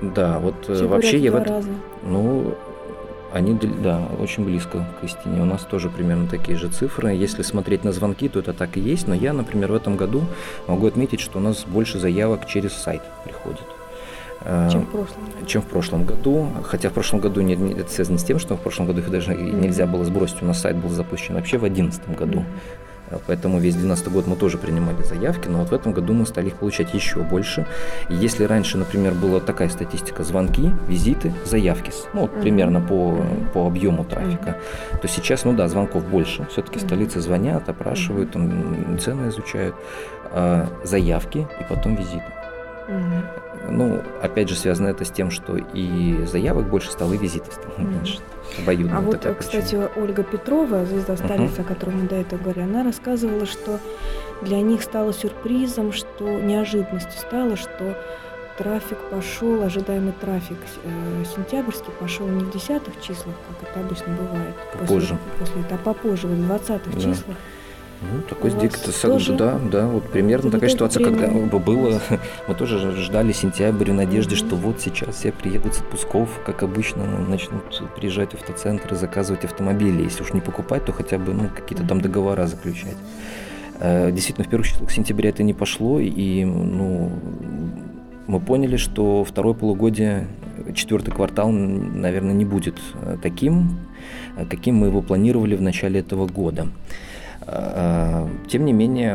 Да, 0.00 0.38
вот 0.40 0.66
Чего 0.66 0.88
вообще 0.88 1.18
я 1.18 1.30
в 1.30 1.36
раза. 1.36 1.68
ну 2.02 2.56
они, 3.32 3.54
да, 3.54 4.02
очень 4.20 4.44
близко 4.44 4.84
к 5.00 5.04
истине. 5.04 5.42
У 5.42 5.44
нас 5.44 5.62
тоже 5.62 5.88
примерно 5.88 6.28
такие 6.28 6.56
же 6.56 6.68
цифры. 6.68 7.14
Если 7.14 7.42
смотреть 7.42 7.84
на 7.84 7.92
звонки, 7.92 8.28
то 8.28 8.38
это 8.40 8.52
так 8.52 8.76
и 8.76 8.80
есть. 8.80 9.08
Но 9.08 9.14
я, 9.14 9.32
например, 9.32 9.72
в 9.72 9.74
этом 9.74 9.96
году 9.96 10.24
могу 10.66 10.86
отметить, 10.86 11.20
что 11.20 11.38
у 11.38 11.42
нас 11.42 11.64
больше 11.66 11.98
заявок 11.98 12.46
через 12.46 12.72
сайт 12.72 13.02
приходит. 13.24 13.64
Э, 14.44 14.68
чем 14.70 14.82
в 14.82 14.90
прошлом. 14.90 15.46
Чем 15.46 15.62
в 15.62 15.66
прошлом 15.66 16.04
году. 16.04 16.48
Хотя 16.64 16.90
в 16.90 16.92
прошлом 16.92 17.20
году 17.20 17.40
не, 17.40 17.56
не, 17.56 17.72
это 17.72 17.90
связано 17.90 18.18
с 18.18 18.24
тем, 18.24 18.38
что 18.38 18.56
в 18.56 18.60
прошлом 18.60 18.86
году 18.86 19.00
их 19.00 19.10
даже 19.10 19.32
mm-hmm. 19.32 19.60
нельзя 19.60 19.86
было 19.86 20.04
сбросить. 20.04 20.42
У 20.42 20.46
нас 20.46 20.60
сайт 20.60 20.76
был 20.76 20.90
запущен 20.90 21.34
вообще 21.34 21.58
в 21.58 21.62
2011 21.62 22.16
году. 22.16 22.40
Mm-hmm. 22.40 22.81
Поэтому 23.26 23.58
весь 23.58 23.74
2012 23.74 24.08
год 24.12 24.26
мы 24.26 24.36
тоже 24.36 24.58
принимали 24.58 25.02
заявки, 25.02 25.48
но 25.48 25.58
вот 25.58 25.70
в 25.70 25.74
этом 25.74 25.92
году 25.92 26.12
мы 26.12 26.26
стали 26.26 26.48
их 26.48 26.56
получать 26.56 26.94
еще 26.94 27.20
больше. 27.20 27.66
И 28.08 28.14
если 28.14 28.44
раньше, 28.44 28.78
например, 28.78 29.14
была 29.14 29.40
такая 29.40 29.68
статистика 29.68 30.24
звонки, 30.24 30.70
визиты, 30.88 31.32
заявки, 31.44 31.92
ну 32.12 32.22
вот 32.22 32.40
примерно 32.40 32.80
по, 32.80 33.24
по 33.52 33.66
объему 33.66 34.04
трафика, 34.04 34.56
то 35.00 35.08
сейчас, 35.08 35.44
ну 35.44 35.52
да, 35.52 35.68
звонков 35.68 36.04
больше. 36.06 36.46
Все-таки 36.50 36.78
столицы 36.78 37.20
звонят, 37.20 37.68
опрашивают, 37.68 38.32
там, 38.32 38.98
цены 38.98 39.28
изучают, 39.28 39.74
а, 40.30 40.68
заявки 40.84 41.46
и 41.60 41.64
потом 41.68 41.96
визиты. 41.96 42.41
Ну, 43.70 44.02
опять 44.20 44.48
же, 44.48 44.56
связано 44.56 44.88
это 44.88 45.04
с 45.04 45.10
тем, 45.10 45.30
что 45.30 45.56
и 45.56 46.24
заявок 46.26 46.68
больше 46.68 46.90
стало, 46.90 47.12
и 47.12 47.16
визитов 47.16 47.54
стало 47.54 47.74
mm-hmm. 47.78 47.94
меньше. 47.94 48.18
Обоюдно. 48.60 48.98
А 48.98 49.00
вот, 49.00 49.20
такая 49.20 49.34
кстати, 49.34 49.76
причина. 49.76 49.90
Ольга 49.96 50.22
Петрова, 50.24 50.84
звезда 50.84 51.16
столицы, 51.16 51.60
uh-huh. 51.60 51.62
о 51.62 51.64
которой 51.64 51.94
мы 51.94 52.08
до 52.08 52.16
этого 52.16 52.42
говорили, 52.42 52.64
она 52.64 52.82
рассказывала, 52.82 53.46
что 53.46 53.78
для 54.42 54.60
них 54.60 54.82
стало 54.82 55.12
сюрпризом, 55.12 55.92
что 55.92 56.24
неожиданностью 56.24 57.18
стало, 57.18 57.56
что 57.56 57.96
трафик 58.58 58.98
пошел, 59.10 59.62
ожидаемый 59.62 60.12
трафик 60.20 60.58
э, 60.84 61.24
сентябрьский 61.34 61.92
пошел 61.98 62.26
не 62.26 62.44
в 62.44 62.50
десятых 62.50 63.00
числах, 63.00 63.34
как 63.48 63.70
это 63.70 63.80
обычно 63.80 64.08
бывает. 64.14 64.54
Позже. 64.86 65.16
После, 65.38 65.38
после 65.38 65.60
этого, 65.62 65.80
а 65.80 65.84
попозже, 65.84 66.26
в 66.26 66.46
двадцатых 66.46 66.94
да. 66.94 67.00
числах. 67.00 67.36
Ну, 68.02 68.22
такой 68.28 68.50
диктор, 68.50 68.92
да, 69.36 69.60
да, 69.70 69.86
вот 69.86 70.10
примерно 70.10 70.50
такая 70.50 70.70
ситуация, 70.70 71.04
когда 71.04 71.28
было, 71.28 72.00
мы 72.48 72.54
тоже 72.54 72.96
ждали 72.96 73.30
сентябрь 73.30 73.92
в 73.92 73.94
надежде, 73.94 74.34
что 74.34 74.56
вот 74.56 74.80
сейчас 74.80 75.14
все 75.14 75.30
приедут 75.30 75.74
с 75.74 75.80
отпусков, 75.80 76.28
как 76.44 76.64
обычно, 76.64 77.04
начнут 77.28 77.62
приезжать 77.94 78.32
в 78.32 78.34
автоцентры, 78.34 78.96
заказывать 78.96 79.44
автомобили, 79.44 80.02
если 80.02 80.22
уж 80.24 80.32
не 80.32 80.40
покупать, 80.40 80.84
то 80.84 80.92
хотя 80.92 81.18
бы, 81.18 81.32
ну, 81.32 81.48
какие-то 81.54 81.86
там 81.86 82.00
договора 82.00 82.46
заключать. 82.46 82.96
Э, 83.78 84.10
действительно, 84.10 84.46
в 84.46 84.50
первых 84.50 84.66
числах 84.66 84.90
сентября 84.90 85.30
это 85.30 85.44
не 85.44 85.54
пошло, 85.54 86.00
и, 86.00 86.44
ну, 86.44 87.12
мы 88.26 88.40
поняли, 88.40 88.76
что 88.76 89.24
второе 89.24 89.54
полугодие, 89.54 90.26
четвертый 90.74 91.12
квартал, 91.12 91.50
наверное, 91.50 92.34
не 92.34 92.44
будет 92.44 92.80
э, 92.94 93.16
таким, 93.22 93.78
э, 94.36 94.44
каким 94.46 94.76
мы 94.76 94.88
его 94.88 95.02
планировали 95.02 95.54
в 95.54 95.62
начале 95.62 96.00
этого 96.00 96.26
года. 96.26 96.68
А, 97.46 98.28
тем 98.48 98.64
не 98.64 98.72
менее, 98.72 99.14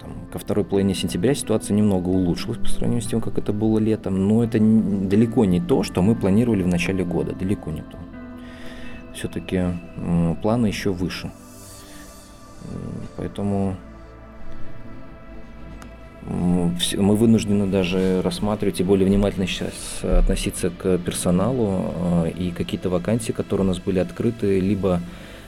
там, 0.00 0.10
ко 0.32 0.38
второй 0.38 0.64
половине 0.64 0.94
сентября 0.94 1.34
ситуация 1.34 1.74
немного 1.74 2.08
улучшилась 2.08 2.58
по 2.58 2.68
сравнению 2.68 3.02
с 3.02 3.06
тем, 3.06 3.20
как 3.20 3.38
это 3.38 3.52
было 3.52 3.78
летом, 3.78 4.26
но 4.28 4.44
это 4.44 4.58
далеко 4.58 5.44
не 5.44 5.60
то, 5.60 5.82
что 5.82 6.02
мы 6.02 6.14
планировали 6.14 6.62
в 6.62 6.68
начале 6.68 7.04
года, 7.04 7.34
далеко 7.34 7.70
не 7.70 7.82
то. 7.82 7.98
Все-таки 9.14 9.62
планы 10.42 10.66
еще 10.66 10.92
выше. 10.92 11.30
Поэтому 13.16 13.76
мы 16.28 17.16
вынуждены 17.16 17.66
даже 17.66 18.20
рассматривать 18.22 18.80
и 18.80 18.84
более 18.84 19.06
внимательно 19.06 19.46
сейчас 19.46 20.02
относиться 20.02 20.70
к 20.70 20.98
персоналу 20.98 21.68
а, 21.68 22.24
и 22.26 22.50
какие-то 22.50 22.90
вакансии, 22.90 23.30
которые 23.30 23.66
у 23.66 23.68
нас 23.68 23.78
были 23.78 24.00
открыты, 24.00 24.58
либо 24.58 25.00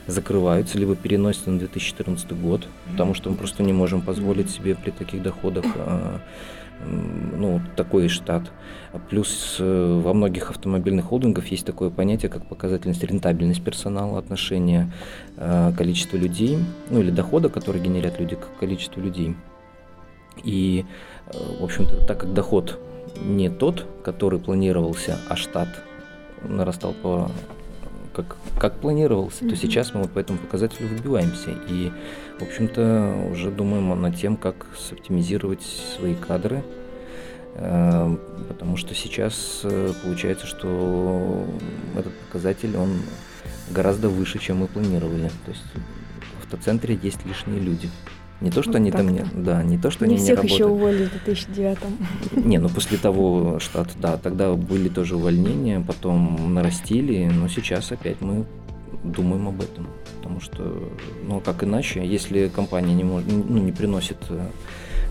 закрываются, 0.09 0.77
либо 0.77 0.95
переносятся 0.95 1.51
на 1.51 1.59
2014 1.59 2.31
год, 2.33 2.67
потому 2.91 3.13
что 3.13 3.29
мы 3.29 3.35
просто 3.35 3.63
не 3.63 3.73
можем 3.73 4.01
позволить 4.01 4.49
себе 4.49 4.75
при 4.75 4.91
таких 4.91 5.21
доходах 5.21 5.65
а, 5.75 6.19
ну, 6.85 7.61
такой 7.75 8.07
штат. 8.07 8.43
Плюс 9.09 9.57
э, 9.59 10.01
во 10.03 10.13
многих 10.13 10.49
автомобильных 10.49 11.05
холдингах 11.05 11.47
есть 11.47 11.65
такое 11.65 11.89
понятие, 11.89 12.29
как 12.29 12.45
показательность 12.47 13.03
рентабельность 13.03 13.63
персонала, 13.63 14.17
отношение 14.17 14.91
э, 15.37 15.71
количества 15.77 16.17
людей, 16.17 16.57
ну 16.89 17.01
или 17.01 17.11
дохода, 17.11 17.49
который 17.49 17.81
генерят 17.81 18.19
люди, 18.19 18.35
к 18.35 18.59
количеству 18.59 19.01
людей. 19.01 19.35
И, 20.43 20.85
э, 21.27 21.37
в 21.59 21.63
общем-то, 21.63 22.05
так 22.05 22.21
как 22.21 22.33
доход 22.33 22.79
не 23.21 23.49
тот, 23.49 23.85
который 24.03 24.39
планировался, 24.39 25.17
а 25.27 25.35
штат 25.35 25.67
нарастал 26.43 26.93
по 26.93 27.29
как, 28.23 28.37
как 28.59 28.79
планировался, 28.79 29.43
mm-hmm. 29.43 29.49
то 29.49 29.55
сейчас 29.55 29.93
мы 29.93 30.01
вот 30.01 30.11
по 30.11 30.19
этому 30.19 30.39
показателю 30.39 30.87
выбиваемся. 30.87 31.51
И, 31.67 31.91
в 32.39 32.43
общем-то, 32.43 33.29
уже 33.31 33.51
думаем 33.51 34.01
над 34.01 34.15
тем, 34.15 34.37
как 34.37 34.67
соптимизировать 34.77 35.61
свои 35.97 36.15
кадры, 36.15 36.63
э, 37.55 38.17
потому 38.47 38.77
что 38.77 38.93
сейчас 38.95 39.61
э, 39.63 39.93
получается, 40.03 40.45
что 40.47 41.45
этот 41.95 42.13
показатель, 42.13 42.75
он 42.77 43.01
гораздо 43.71 44.09
выше, 44.09 44.39
чем 44.39 44.57
мы 44.57 44.67
планировали. 44.67 45.29
То 45.45 45.51
есть 45.51 45.63
в 46.39 46.43
автоцентре 46.43 46.99
есть 47.01 47.25
лишние 47.25 47.59
люди. 47.59 47.89
Не 48.41 48.51
то, 48.51 48.61
что 48.61 48.71
вот 48.71 48.77
они 48.77 48.91
там 48.91 49.09
не, 49.09 49.25
да, 49.35 49.61
не 49.63 49.77
то, 49.77 49.91
что 49.91 50.07
не 50.07 50.15
они 50.15 50.23
всех 50.23 50.43
не 50.43 50.49
еще 50.49 50.65
уволили 50.65 51.05
в 51.05 51.11
2009 51.11 51.77
Не, 52.45 52.57
ну 52.57 52.69
после 52.69 52.97
того 52.97 53.59
штата, 53.59 53.91
да, 54.01 54.17
тогда 54.17 54.53
были 54.53 54.87
тоже 54.87 55.17
увольнения, 55.17 55.83
потом 55.85 56.53
нарастили, 56.53 57.25
но 57.25 57.49
сейчас 57.49 57.91
опять 57.91 58.21
мы 58.21 58.45
думаем 59.03 59.49
об 59.49 59.61
этом. 59.61 59.87
Потому 60.17 60.39
что, 60.39 60.89
ну 61.27 61.41
как 61.41 61.63
иначе, 61.63 62.05
если 62.05 62.47
компания 62.47 62.93
не, 62.93 63.03
может, 63.03 63.29
ну, 63.29 63.57
не 63.57 63.73
приносит 63.73 64.17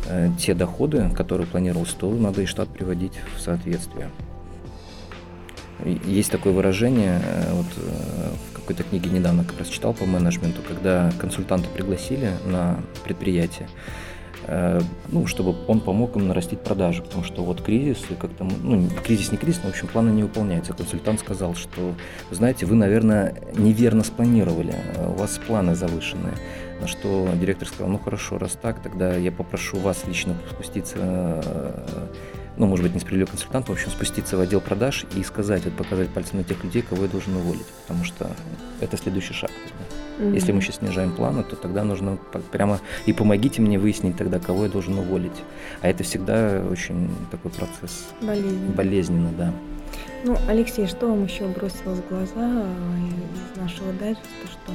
э, 0.06 0.30
те 0.38 0.54
доходы, 0.54 1.10
которые 1.14 1.46
планировалось, 1.46 1.92
то 1.92 2.10
надо 2.10 2.42
и 2.42 2.46
штат 2.46 2.68
приводить 2.68 3.14
в 3.36 3.40
соответствие. 3.40 4.10
Есть 5.84 6.30
такое 6.30 6.52
выражение, 6.52 7.20
э, 7.22 7.52
вот 7.52 7.66
э, 7.76 8.30
какой-то 8.68 8.82
книге 8.82 9.08
недавно 9.08 9.44
как 9.44 9.58
раз 9.58 9.68
читал 9.68 9.94
по 9.94 10.04
менеджменту, 10.04 10.60
когда 10.60 11.10
консультанта 11.18 11.70
пригласили 11.70 12.32
на 12.44 12.80
предприятие, 13.02 13.66
э, 14.46 14.82
ну, 15.08 15.26
чтобы 15.26 15.56
он 15.66 15.80
помог 15.80 16.16
им 16.16 16.28
нарастить 16.28 16.60
продажи, 16.60 17.02
потому 17.02 17.24
что 17.24 17.42
вот 17.44 17.62
кризис, 17.62 18.04
и 18.10 18.14
как-то, 18.14 18.44
ну, 18.44 18.86
кризис 19.06 19.32
не 19.32 19.38
кризис, 19.38 19.62
но, 19.62 19.70
в 19.70 19.72
общем, 19.72 19.88
планы 19.88 20.10
не 20.10 20.22
выполняются. 20.22 20.74
Консультант 20.74 21.20
сказал, 21.20 21.54
что, 21.54 21.94
знаете, 22.30 22.66
вы, 22.66 22.76
наверное, 22.76 23.36
неверно 23.56 24.04
спланировали, 24.04 24.74
у 24.98 25.18
вас 25.18 25.40
планы 25.46 25.74
завышенные. 25.74 26.34
На 26.82 26.86
что 26.86 27.26
директор 27.40 27.66
сказал, 27.66 27.88
ну 27.88 27.98
хорошо, 27.98 28.36
раз 28.36 28.52
так, 28.60 28.82
тогда 28.82 29.16
я 29.16 29.32
попрошу 29.32 29.78
вас 29.78 30.04
лично 30.06 30.34
спуститься 30.50 31.82
ну, 32.58 32.66
может 32.66 32.84
быть, 32.84 32.94
несправедливый 32.94 33.30
консультант, 33.30 33.68
в 33.68 33.72
общем, 33.72 33.90
спуститься 33.90 34.36
в 34.36 34.40
отдел 34.40 34.60
продаж 34.60 35.06
и 35.16 35.22
сказать, 35.22 35.64
вот 35.64 35.74
показать 35.74 36.08
пальцем 36.10 36.38
на 36.38 36.44
тех 36.44 36.62
людей, 36.64 36.82
кого 36.82 37.04
я 37.04 37.08
должен 37.08 37.36
уволить, 37.36 37.66
потому 37.86 38.04
что 38.04 38.30
это 38.80 38.96
следующий 38.96 39.32
шаг. 39.32 39.50
Mm-hmm. 40.18 40.34
Если 40.34 40.50
мы 40.50 40.60
сейчас 40.60 40.76
снижаем 40.76 41.12
планы, 41.12 41.44
то 41.44 41.54
тогда 41.54 41.84
нужно 41.84 42.18
прямо 42.50 42.80
и 43.06 43.12
помогите 43.12 43.62
мне 43.62 43.78
выяснить 43.78 44.16
тогда, 44.16 44.40
кого 44.40 44.64
я 44.64 44.70
должен 44.70 44.98
уволить. 44.98 45.44
А 45.80 45.88
это 45.88 46.02
всегда 46.02 46.64
очень 46.68 47.08
такой 47.30 47.52
процесс 47.52 48.08
болезненный, 48.20 48.74
болезненный 48.74 49.32
да. 49.38 49.52
Ну, 50.24 50.36
Алексей, 50.48 50.88
что 50.88 51.06
вам 51.06 51.24
еще 51.24 51.46
бросилось 51.46 52.00
в 52.00 52.08
глаза 52.08 52.32
э, 52.36 53.54
из 53.54 53.60
нашего 53.60 53.92
дайджеста, 53.92 54.26
что 54.50 54.72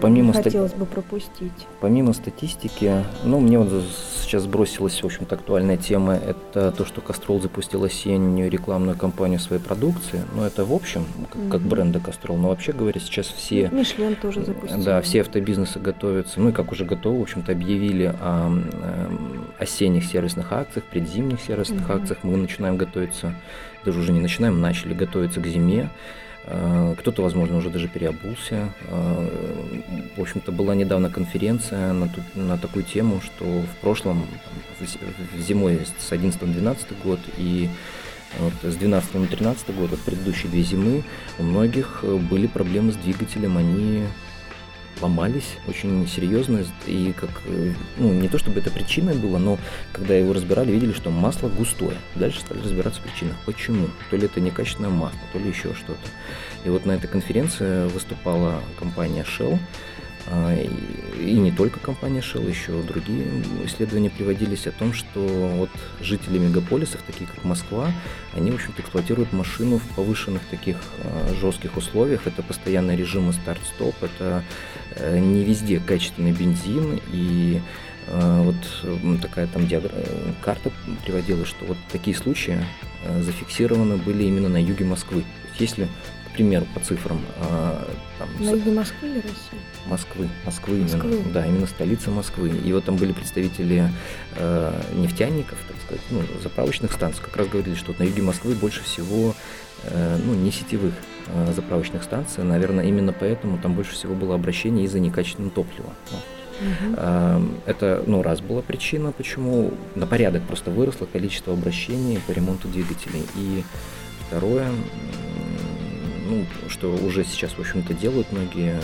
помимо 0.00 0.32
хотелось 0.32 0.72
бы 0.72 0.86
пропустить. 0.86 1.66
Помимо 1.80 2.12
статистики, 2.12 3.04
ну, 3.24 3.40
мне 3.40 3.58
вот 3.58 3.84
сейчас 4.22 4.42
сбросилась, 4.42 5.02
в 5.02 5.06
общем-то, 5.06 5.34
актуальная 5.34 5.76
тема, 5.76 6.14
это 6.14 6.70
то, 6.72 6.84
что 6.84 7.00
Кастрол 7.00 7.40
запустил 7.40 7.84
осеннюю 7.84 8.50
рекламную 8.50 8.96
кампанию 8.96 9.40
своей 9.40 9.62
продукции. 9.62 10.22
Ну, 10.34 10.42
это 10.44 10.64
в 10.64 10.72
общем, 10.72 11.06
как, 11.30 11.40
mm-hmm. 11.40 11.50
как 11.50 11.60
бренда 11.62 12.00
Кастрол, 12.00 12.36
но 12.36 12.48
вообще 12.48 12.72
говоря, 12.72 13.00
сейчас 13.00 13.26
все... 13.26 13.68
Мишлен 13.72 14.16
тоже 14.16 14.44
запустил. 14.44 14.82
Да, 14.84 15.00
все 15.00 15.22
автобизнесы 15.22 15.78
готовятся, 15.78 16.40
ну 16.40 16.50
и 16.50 16.52
как 16.52 16.72
уже 16.72 16.84
готовы, 16.84 17.20
в 17.20 17.22
общем-то, 17.22 17.52
объявили 17.52 18.04
о, 18.04 18.48
о 18.48 19.62
осенних 19.62 20.04
сервисных 20.04 20.52
акциях, 20.52 20.84
предзимних 20.84 21.40
сервисных 21.40 21.88
mm-hmm. 21.88 22.02
акциях. 22.02 22.18
Мы 22.22 22.36
начинаем 22.36 22.76
готовиться, 22.76 23.34
даже 23.84 23.98
уже 23.98 24.12
не 24.12 24.20
начинаем, 24.20 24.60
начали 24.60 24.94
готовиться 24.94 25.40
к 25.40 25.46
зиме. 25.46 25.90
Э, 26.50 26.94
кто-то, 26.98 27.22
возможно, 27.22 27.58
уже 27.58 27.68
даже 27.68 27.88
переобулся. 27.88 28.72
Э, 28.88 29.28
в 30.16 30.20
общем-то, 30.20 30.50
была 30.50 30.74
недавно 30.74 31.10
конференция 31.10 31.92
на, 31.92 32.08
ту, 32.08 32.22
на 32.34 32.56
такую 32.56 32.84
тему, 32.84 33.20
что 33.20 33.44
в 33.44 33.80
прошлом, 33.82 34.26
там, 34.78 34.88
зимой 35.38 35.80
с 35.98 36.10
11-12 36.10 36.76
год 37.04 37.20
и 37.36 37.68
вот 38.38 38.54
с 38.62 38.76
12 38.76 39.14
на 39.14 39.26
13 39.26 39.76
год, 39.76 39.90
вот 39.90 40.00
предыдущие 40.00 40.50
две 40.50 40.62
зимы, 40.62 41.04
у 41.38 41.42
многих 41.42 42.02
были 42.30 42.46
проблемы 42.46 42.92
с 42.92 42.96
двигателем, 42.96 43.58
они 43.58 44.04
ломались 45.00 45.56
очень 45.66 46.06
серьезно. 46.08 46.64
И 46.86 47.12
как, 47.12 47.30
э, 47.46 47.72
ну, 47.98 48.12
не 48.12 48.28
то 48.28 48.38
чтобы 48.38 48.60
это 48.60 48.70
причиной 48.70 49.14
было, 49.14 49.38
но 49.38 49.58
когда 49.92 50.14
его 50.14 50.32
разбирали, 50.32 50.72
видели, 50.72 50.92
что 50.92 51.10
масло 51.10 51.48
густое. 51.48 51.96
Дальше 52.14 52.40
стали 52.40 52.60
разбираться 52.60 53.00
в 53.00 53.04
причинах. 53.04 53.36
Почему? 53.44 53.88
То 54.10 54.16
ли 54.16 54.26
это 54.26 54.40
некачественное 54.40 54.90
масло, 54.90 55.20
то 55.32 55.38
ли 55.38 55.48
еще 55.48 55.74
что-то. 55.74 56.08
И 56.64 56.70
вот 56.70 56.86
на 56.86 56.92
этой 56.92 57.08
конференции 57.08 57.88
выступала 57.88 58.60
компания 58.78 59.24
Shell, 59.24 59.58
и 61.18 61.32
не 61.34 61.50
только 61.50 61.80
компания 61.80 62.20
Shell, 62.20 62.48
еще 62.48 62.82
другие 62.82 63.26
исследования 63.64 64.10
приводились 64.10 64.66
о 64.66 64.72
том, 64.72 64.92
что 64.92 65.20
вот 65.20 65.70
жители 66.00 66.38
мегаполисов, 66.38 67.02
такие 67.02 67.26
как 67.26 67.44
Москва, 67.44 67.90
они, 68.34 68.50
в 68.50 68.56
общем-то, 68.56 68.82
эксплуатируют 68.82 69.32
машину 69.32 69.78
в 69.78 69.94
повышенных 69.94 70.42
таких 70.50 70.76
а, 71.02 71.34
жестких 71.34 71.76
условиях. 71.76 72.26
Это 72.26 72.42
постоянные 72.42 72.96
режимы 72.96 73.32
старт-стоп, 73.32 73.94
это 74.02 74.44
э, 74.96 75.18
не 75.18 75.44
везде 75.44 75.80
качественный 75.80 76.32
бензин 76.32 77.00
и 77.12 77.60
а, 78.08 78.42
вот 78.42 79.20
такая 79.20 79.46
там 79.46 79.66
диагр... 79.66 79.90
карта 80.42 80.70
приводила, 81.04 81.44
что 81.44 81.64
вот 81.64 81.78
такие 81.90 82.16
случаи 82.16 82.58
э, 83.04 83.22
зафиксированы 83.22 83.96
были 83.96 84.24
именно 84.24 84.48
на 84.48 84.62
юге 84.62 84.84
Москвы. 84.84 85.24
Если 85.58 85.88
примеру, 86.38 86.66
по 86.72 86.78
цифрам. 86.78 87.20
А, 87.40 87.84
там, 88.18 88.28
На 88.38 88.50
юге 88.50 88.70
Москвы 88.70 89.08
или 89.08 89.16
России? 89.16 89.58
Москвы, 89.86 90.28
Москвы, 90.46 90.82
Москвы. 90.82 91.10
Именно, 91.10 91.32
да, 91.32 91.46
именно 91.46 91.66
столица 91.66 92.10
Москвы. 92.10 92.50
И 92.50 92.72
вот 92.72 92.84
там 92.84 92.96
были 92.96 93.12
представители 93.12 93.90
э, 94.36 94.82
нефтяников, 94.94 95.58
так 95.66 95.76
сказать, 95.84 96.04
ну, 96.10 96.22
заправочных 96.40 96.92
станций, 96.92 97.22
как 97.24 97.36
раз 97.36 97.48
говорили, 97.48 97.74
что 97.74 97.88
вот 97.88 97.98
на 97.98 98.04
юге 98.04 98.22
Москвы 98.22 98.54
больше 98.54 98.84
всего 98.84 99.34
э, 99.82 100.18
ну, 100.24 100.34
не 100.34 100.52
сетевых 100.52 100.94
э, 101.26 101.52
заправочных 101.56 102.04
станций. 102.04 102.44
Наверное, 102.44 102.84
именно 102.84 103.12
поэтому 103.12 103.58
там 103.58 103.74
больше 103.74 103.92
всего 103.94 104.14
было 104.14 104.36
обращений 104.36 104.84
из-за 104.84 105.00
некачественного 105.00 105.52
топлива. 105.52 105.92
Угу. 106.60 106.96
Это, 107.66 108.02
ну, 108.06 108.22
раз 108.22 108.40
была 108.40 108.62
причина, 108.62 109.12
почему 109.12 109.72
на 109.94 110.08
порядок 110.08 110.42
просто 110.42 110.72
выросло 110.72 111.06
количество 111.06 111.52
обращений 111.52 112.18
по 112.26 112.32
ремонту 112.32 112.66
двигателей. 112.66 113.24
И 113.36 113.62
второе, 114.26 114.68
ну, 116.28 116.44
что 116.68 116.92
уже 116.92 117.24
сейчас, 117.24 117.52
в 117.52 117.60
общем-то, 117.60 117.94
делают 117.94 118.30
многие 118.32 118.74
э, 118.74 118.82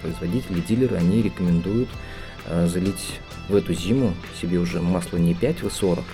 производители, 0.00 0.60
дилеры, 0.60 0.96
они 0.96 1.22
рекомендуют 1.22 1.88
э, 2.46 2.66
залить 2.66 3.20
в 3.48 3.56
эту 3.56 3.74
зиму 3.74 4.14
себе 4.40 4.58
уже 4.58 4.80
масло 4.80 5.16
не 5.16 5.34
5В40, 5.34 6.04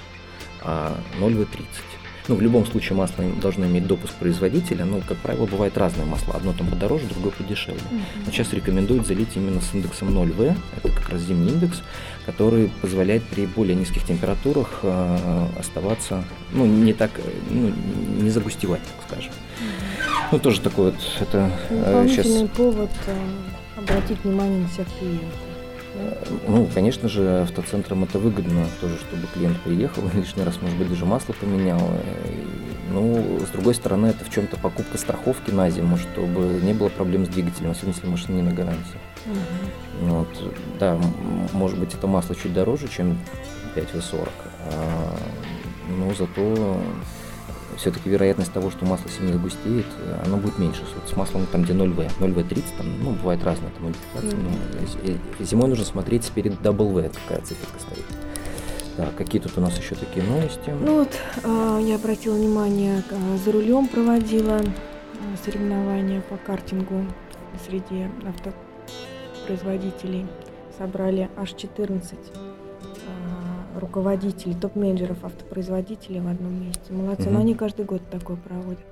а 0.62 0.98
0В30. 1.20 1.66
Ну, 2.28 2.34
в 2.34 2.42
любом 2.42 2.66
случае 2.66 2.94
масло 2.94 3.24
должно 3.40 3.64
иметь 3.66 3.86
допуск 3.86 4.12
производителя, 4.14 4.84
но, 4.84 5.00
как 5.00 5.16
правило, 5.18 5.46
бывает 5.46 5.78
разное 5.78 6.04
масло. 6.04 6.34
Одно 6.34 6.52
там 6.52 6.66
подороже, 6.66 7.06
другое 7.06 7.32
подешевле. 7.32 7.80
Uh-huh. 7.90 8.00
Но 8.26 8.32
сейчас 8.32 8.52
рекомендуют 8.52 9.06
залить 9.06 9.30
именно 9.34 9.62
с 9.62 9.74
индексом 9.74 10.10
0В, 10.10 10.54
это 10.76 10.92
как 10.92 11.08
раз 11.08 11.22
зимний 11.22 11.52
индекс, 11.52 11.82
который 12.26 12.70
позволяет 12.82 13.22
при 13.22 13.46
более 13.46 13.74
низких 13.74 14.04
температурах 14.04 14.80
э, 14.82 15.46
оставаться, 15.58 16.22
ну, 16.52 16.66
не 16.66 16.92
так, 16.92 17.12
ну, 17.48 17.72
не 18.20 18.28
загустевать, 18.28 18.82
так 18.82 19.08
скажем. 19.10 19.32
Uh-huh. 19.32 19.97
Ну, 20.30 20.38
тоже 20.38 20.60
такой 20.60 20.86
вот, 20.86 20.94
это 21.20 21.50
э, 21.70 22.06
сейчас... 22.08 22.26
повод 22.50 22.90
э, 23.06 23.78
обратить 23.78 24.22
внимание 24.24 24.60
на 24.60 24.68
всех 24.68 24.86
клиентов. 24.98 25.38
Ну, 26.46 26.68
конечно 26.72 27.08
же, 27.08 27.42
автоцентрам 27.42 28.04
это 28.04 28.18
выгодно, 28.18 28.66
тоже, 28.80 28.96
чтобы 28.98 29.26
клиент 29.34 29.58
приехал, 29.62 30.02
лишний 30.14 30.42
раз, 30.44 30.60
может 30.60 30.76
быть, 30.78 30.88
даже 30.88 31.06
масло 31.06 31.32
поменял. 31.32 31.80
Ну, 32.92 33.38
с 33.40 33.50
другой 33.50 33.74
стороны, 33.74 34.06
это 34.08 34.24
в 34.24 34.30
чем-то 34.30 34.56
покупка 34.58 34.96
страховки 34.98 35.50
на 35.50 35.70
зиму, 35.70 35.96
чтобы 35.96 36.60
не 36.62 36.72
было 36.72 36.88
проблем 36.88 37.26
с 37.26 37.28
двигателем, 37.28 37.70
особенно 37.70 37.94
если 37.94 38.06
машина 38.06 38.36
не 38.36 38.42
на 38.42 38.52
гарантии. 38.52 38.98
Угу. 39.26 40.08
Вот, 40.08 40.54
да, 40.78 40.98
может 41.52 41.78
быть, 41.78 41.94
это 41.94 42.06
масло 42.06 42.34
чуть 42.34 42.54
дороже, 42.54 42.88
чем 42.88 43.18
5В40, 43.74 44.28
а, 44.72 45.16
но 45.96 46.14
зато 46.14 46.80
все-таки 47.78 48.10
вероятность 48.10 48.52
того, 48.52 48.70
что 48.70 48.84
масло 48.84 49.08
сильно 49.08 49.32
загустеет, 49.32 49.86
она 50.26 50.36
будет 50.36 50.58
меньше. 50.58 50.82
Вот 50.94 51.08
с 51.08 51.16
маслом 51.16 51.46
там, 51.46 51.62
где 51.62 51.72
0В, 51.72 52.06
0В30, 52.20 52.64
там, 52.76 52.86
ну, 53.02 53.12
бывает 53.12 53.42
разная 53.44 53.70
там 53.70 53.84
модификация. 53.84 54.32
Mm-hmm. 54.32 55.18
Но 55.38 55.44
зимой 55.44 55.68
нужно 55.68 55.84
смотреть 55.84 56.30
перед 56.34 56.60
W, 56.60 57.10
какая 57.26 57.44
циферка 57.44 57.78
стоит. 57.78 58.04
Так, 58.98 59.14
какие 59.14 59.40
тут 59.40 59.56
у 59.56 59.60
нас 59.60 59.78
еще 59.78 59.94
такие 59.94 60.26
новости? 60.26 60.74
Ну 60.80 60.98
вот, 60.98 61.16
э, 61.44 61.78
я 61.82 61.94
обратила 61.94 62.34
внимание, 62.34 63.04
э, 63.08 63.36
за 63.44 63.52
рулем 63.52 63.86
проводила 63.86 64.60
э, 64.60 64.64
соревнования 65.44 66.20
по 66.22 66.36
картингу 66.36 67.04
среди 67.64 68.08
автопроизводителей. 68.26 70.26
Собрали 70.76 71.30
аж 71.36 71.52
14 71.52 72.18
руководителей, 73.78 74.54
топ-менеджеров 74.54 75.24
автопроизводителей 75.24 76.20
в 76.20 76.28
одном 76.28 76.66
месте. 76.66 76.92
Молодцы, 76.92 77.24
угу. 77.24 77.32
но 77.32 77.40
они 77.40 77.54
каждый 77.54 77.84
год 77.84 78.02
такой 78.10 78.36
проводят. 78.36 78.84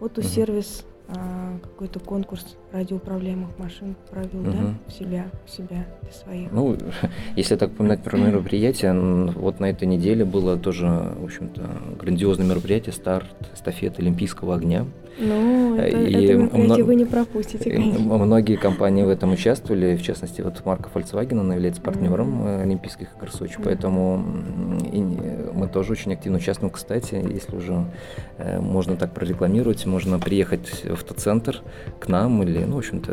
Вот 0.00 0.18
у 0.18 0.20
угу. 0.20 0.28
сервис 0.28 0.84
а, 1.08 1.58
какой-то 1.62 2.00
конкурс 2.00 2.56
радиоуправляемых 2.72 3.58
машин 3.58 3.96
провел, 4.10 4.40
угу. 4.40 4.50
да, 4.50 4.74
у 4.86 4.90
себя, 4.90 5.26
у 5.46 5.48
себя, 5.48 5.86
для 6.02 6.12
своих. 6.12 6.52
Ну, 6.52 6.76
если 7.36 7.56
так 7.56 7.72
поминать 7.72 8.02
про 8.02 8.16
мероприятие, 8.18 8.92
вот 9.32 9.60
на 9.60 9.70
этой 9.70 9.86
неделе 9.86 10.24
было 10.24 10.56
тоже, 10.56 10.86
в 10.86 11.24
общем-то, 11.24 11.62
грандиозное 12.00 12.46
мероприятие, 12.46 12.92
старт 12.92 13.26
эстафеты 13.54 14.02
Олимпийского 14.02 14.54
огня. 14.54 14.86
Ну, 15.18 15.76
это, 15.76 15.98
и 15.98 16.24
это 16.24 16.34
мероприятие 16.34 16.84
вы 16.84 16.94
не 16.94 17.04
пропустите, 17.04 17.70
конечно. 17.70 18.16
Многие 18.16 18.56
компании 18.56 19.02
в 19.02 19.08
этом 19.08 19.32
участвовали, 19.32 19.96
в 19.96 20.02
частности, 20.02 20.42
вот 20.42 20.64
марка 20.64 20.90
Volkswagen, 20.94 21.40
она 21.40 21.54
является 21.54 21.82
партнером 21.82 22.42
mm-hmm. 22.42 22.62
Олимпийских 22.62 23.08
игр 23.16 23.30
Сочи, 23.30 23.56
mm-hmm. 23.56 23.62
поэтому 23.64 24.24
и 24.92 25.00
мы 25.00 25.68
тоже 25.68 25.92
очень 25.92 26.12
активно 26.12 26.38
участвуем. 26.38 26.70
Кстати, 26.70 27.14
если 27.14 27.56
уже 27.56 27.84
э, 28.38 28.60
можно 28.60 28.96
так 28.96 29.12
прорекламировать, 29.12 29.86
можно 29.86 30.18
приехать 30.18 30.84
в 30.84 30.92
автоцентр 30.92 31.62
к 31.98 32.08
нам 32.08 32.42
или, 32.42 32.57
ну, 32.66 32.76
в 32.76 32.78
общем-то, 32.78 33.12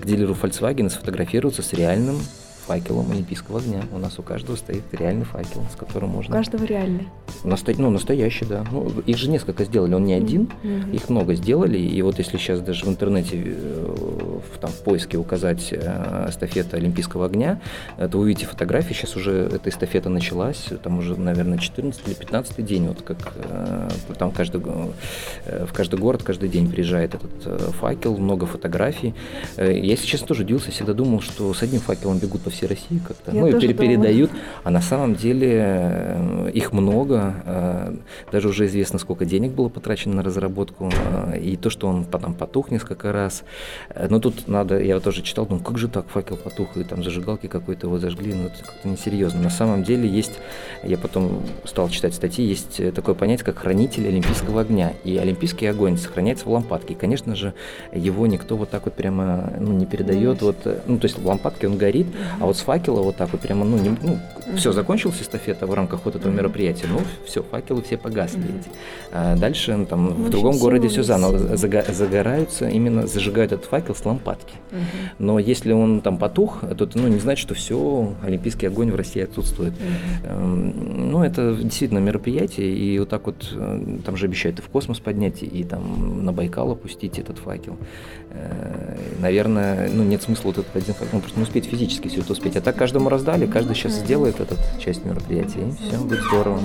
к 0.00 0.06
дилеру 0.06 0.34
Volkswagen, 0.34 0.88
сфотографироваться 0.90 1.62
с 1.62 1.72
реальным 1.72 2.18
факелом 2.66 3.10
Олимпийского 3.12 3.60
огня. 3.60 3.82
У 3.92 3.98
нас 3.98 4.18
у 4.18 4.22
каждого 4.22 4.56
стоит 4.56 4.82
реальный 4.92 5.24
факел, 5.24 5.64
с 5.72 5.76
которым 5.76 6.10
можно... 6.10 6.34
У 6.34 6.38
каждого 6.38 6.64
реальный? 6.64 7.08
Насто... 7.44 7.72
Ну, 7.78 7.90
настоящий, 7.90 8.44
да. 8.44 8.64
Ну, 8.70 8.90
их 9.06 9.16
же 9.16 9.30
несколько 9.30 9.64
сделали, 9.64 9.94
он 9.94 10.04
не 10.04 10.14
один, 10.14 10.48
mm-hmm. 10.62 10.94
их 10.94 11.08
много 11.08 11.34
сделали. 11.34 11.78
И 11.78 12.02
вот 12.02 12.18
если 12.18 12.36
сейчас 12.38 12.60
даже 12.60 12.84
в 12.84 12.88
интернете 12.88 13.42
э, 13.44 14.05
в, 14.54 14.58
там, 14.58 14.70
в 14.70 14.80
поиске 14.82 15.16
указать 15.18 15.68
э, 15.72 16.26
эстафета 16.28 16.76
Олимпийского 16.76 17.26
огня, 17.26 17.60
то 17.96 18.18
вы 18.18 18.24
увидите 18.24 18.46
фотографии, 18.46 18.92
сейчас 18.92 19.16
уже 19.16 19.32
эта 19.32 19.68
эстафета 19.70 20.08
началась, 20.08 20.68
там 20.82 20.98
уже, 20.98 21.18
наверное, 21.18 21.58
14 21.58 22.06
или 22.06 22.14
15 22.14 22.64
день, 22.64 22.88
вот 22.88 23.02
как 23.02 23.32
э, 23.36 23.88
там 24.18 24.30
каждый, 24.30 24.60
в 24.60 25.72
каждый 25.72 25.98
город 25.98 26.22
каждый 26.22 26.48
день 26.48 26.70
приезжает 26.70 27.14
этот 27.14 27.74
факел, 27.76 28.16
много 28.16 28.46
фотографий. 28.46 29.14
Я, 29.56 29.96
честно, 29.96 30.26
тоже 30.26 30.42
удивился, 30.42 30.70
всегда 30.70 30.92
думал, 30.92 31.20
что 31.20 31.52
с 31.54 31.62
одним 31.62 31.80
факелом 31.80 32.18
бегут 32.18 32.42
по 32.42 32.50
всей 32.50 32.66
России 32.66 33.00
как-то, 33.06 33.32
Я 33.32 33.40
ну 33.40 33.46
и 33.48 33.52
пере- 33.52 33.74
передают, 33.74 34.30
а 34.64 34.70
на 34.70 34.80
самом 34.80 35.14
деле 35.14 36.50
их 36.52 36.72
много, 36.72 37.94
даже 38.32 38.48
уже 38.48 38.66
известно, 38.66 38.98
сколько 38.98 39.24
денег 39.24 39.52
было 39.52 39.68
потрачено 39.68 40.16
на 40.16 40.22
разработку, 40.22 40.90
и 41.40 41.56
то, 41.56 41.70
что 41.70 41.88
он 41.88 42.04
потом 42.04 42.34
потух 42.34 42.70
несколько 42.70 43.12
раз. 43.12 43.44
Но 44.08 44.20
тут 44.20 44.35
надо, 44.46 44.80
я 44.80 45.00
тоже 45.00 45.22
читал, 45.22 45.46
ну 45.48 45.58
как 45.58 45.78
же 45.78 45.88
так, 45.88 46.06
факел 46.08 46.36
потух, 46.36 46.76
и 46.76 46.84
там 46.84 47.02
зажигалки 47.02 47.46
какой-то 47.46 47.86
его 47.86 47.98
зажгли, 47.98 48.34
ну 48.34 48.46
это 48.46 48.64
как-то 48.64 48.88
несерьезно. 48.88 49.40
На 49.40 49.50
самом 49.50 49.84
деле 49.84 50.08
есть, 50.08 50.32
я 50.82 50.98
потом 50.98 51.42
стал 51.64 51.88
читать 51.88 52.14
статьи, 52.14 52.44
есть 52.44 52.94
такое 52.94 53.14
понятие, 53.14 53.44
как 53.44 53.58
хранитель 53.58 54.06
олимпийского 54.08 54.60
огня. 54.62 54.92
И 55.04 55.16
олимпийский 55.16 55.66
огонь 55.66 55.98
сохраняется 55.98 56.46
в 56.46 56.50
лампадке. 56.50 56.94
И, 56.94 56.96
конечно 56.96 57.34
же, 57.34 57.54
его 57.92 58.26
никто 58.26 58.56
вот 58.56 58.70
так 58.70 58.84
вот 58.84 58.94
прямо 58.94 59.52
ну, 59.58 59.72
не 59.72 59.86
передает. 59.86 60.42
Вот, 60.42 60.56
ну, 60.86 60.98
то 60.98 61.04
есть 61.06 61.18
в 61.18 61.26
лампадке 61.26 61.68
он 61.68 61.76
горит, 61.76 62.06
а 62.40 62.46
вот 62.46 62.56
с 62.56 62.60
факела 62.60 63.02
вот 63.02 63.16
так 63.16 63.30
вот 63.32 63.40
прямо, 63.40 63.64
ну, 63.64 63.78
не, 63.78 63.90
ну 64.02 64.18
все, 64.56 64.72
закончилась 64.72 65.20
эстафета 65.20 65.66
в 65.66 65.74
рамках 65.74 66.00
вот 66.04 66.16
этого 66.16 66.32
мероприятия, 66.32 66.86
ну, 66.88 67.00
все, 67.24 67.42
факелы 67.42 67.82
все 67.82 67.96
погасли. 67.96 68.42
А 69.12 69.36
дальше 69.36 69.76
ну, 69.76 69.86
там 69.86 70.08
в 70.08 70.30
другом 70.30 70.58
городе 70.58 70.88
все 70.88 71.02
заново 71.02 71.56
загораются, 71.56 72.68
именно 72.68 73.06
зажигают 73.06 73.52
этот 73.52 73.66
факел 73.66 73.94
с 73.94 74.04
лампадки. 74.26 74.54
Но 75.18 75.38
если 75.38 75.72
он 75.72 76.00
там 76.00 76.18
потух, 76.18 76.60
то 76.60 76.84
это 76.84 76.98
ну, 76.98 77.08
не 77.08 77.18
значит, 77.18 77.42
что 77.42 77.54
все, 77.54 78.14
олимпийский 78.22 78.66
огонь 78.66 78.90
в 78.90 78.96
России 78.96 79.22
отсутствует. 79.22 79.74
Эм, 80.24 81.10
ну, 81.10 81.22
это 81.22 81.54
действительно 81.54 81.98
мероприятие, 81.98 82.74
и 82.76 82.98
вот 82.98 83.08
так 83.08 83.26
вот 83.26 83.52
э, 83.52 83.98
там 84.04 84.16
же 84.16 84.26
обещают 84.26 84.58
и 84.58 84.62
в 84.62 84.68
космос 84.68 84.98
поднять, 84.98 85.42
и 85.42 85.64
там 85.64 86.24
на 86.24 86.32
Байкал 86.32 86.72
опустить 86.72 87.18
этот 87.18 87.38
факел. 87.38 87.76
Э, 88.30 88.98
наверное, 89.20 89.88
ну, 89.92 90.02
нет 90.02 90.22
смысла 90.22 90.48
вот 90.48 90.58
этот 90.58 90.76
один 90.76 90.94
факел, 90.94 91.10
ну, 91.12 91.20
просто 91.20 91.38
не 91.38 91.44
успеть 91.44 91.66
физически 91.66 92.08
все 92.08 92.20
это 92.20 92.32
успеть. 92.32 92.56
А 92.56 92.60
так 92.60 92.76
каждому 92.76 93.08
раздали, 93.08 93.46
каждый 93.46 93.74
сейчас 93.74 93.92
сделает 93.94 94.40
этот 94.40 94.58
часть 94.80 95.04
мероприятия, 95.04 95.60
и 95.60 95.88
все, 95.88 95.98
будет 95.98 96.20
здорово. 96.20 96.60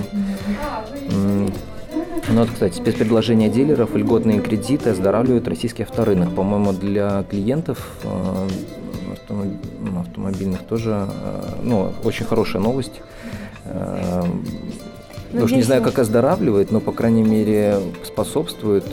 Ну 2.32 2.40
вот, 2.40 2.50
кстати, 2.50 2.74
спецпредложения 2.78 3.50
дилеров, 3.50 3.94
льготные 3.94 4.40
кредиты 4.40 4.88
оздоравливают 4.88 5.46
российский 5.48 5.82
авторынок. 5.82 6.34
По-моему, 6.34 6.72
для 6.72 7.24
клиентов 7.24 7.90
э, 8.04 8.48
ну, 9.28 10.00
автомобильных 10.00 10.62
тоже, 10.62 11.08
э, 11.10 11.42
ну, 11.62 11.92
очень 12.04 12.24
хорошая 12.24 12.62
новость. 12.62 13.02
Э, 13.66 14.24
ну, 15.30 15.44
уж 15.44 15.52
не 15.52 15.62
знаю, 15.62 15.82
как 15.82 15.98
оздоравливает, 15.98 16.72
но, 16.72 16.80
по 16.80 16.92
крайней 16.92 17.22
мере, 17.22 17.76
способствует 18.02 18.84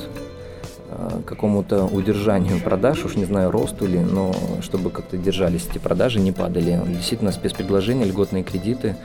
какому-то 1.25 1.85
удержанию 1.85 2.59
продаж, 2.59 3.05
уж 3.05 3.15
не 3.15 3.23
знаю, 3.23 3.51
росту 3.51 3.85
ли, 3.85 3.99
но 3.99 4.33
чтобы 4.61 4.89
как-то 4.89 5.17
держались 5.17 5.67
эти 5.69 5.77
продажи, 5.77 6.19
не 6.19 6.31
падали. 6.31 6.81
Действительно, 6.87 7.31
спецпредложения, 7.31 8.05
льготные 8.05 8.43
кредиты 8.43 8.95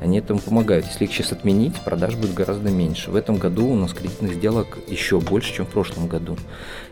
они 0.00 0.18
этому 0.18 0.40
помогают. 0.40 0.86
Если 0.86 1.04
их 1.04 1.12
сейчас 1.12 1.32
отменить, 1.32 1.78
продаж 1.82 2.14
будет 2.16 2.34
гораздо 2.34 2.70
меньше. 2.70 3.10
В 3.10 3.16
этом 3.16 3.36
году 3.36 3.66
у 3.66 3.76
нас 3.76 3.92
кредитных 3.92 4.34
сделок 4.34 4.78
еще 4.88 5.20
больше, 5.20 5.54
чем 5.54 5.66
в 5.66 5.70
прошлом 5.70 6.08
году. 6.08 6.36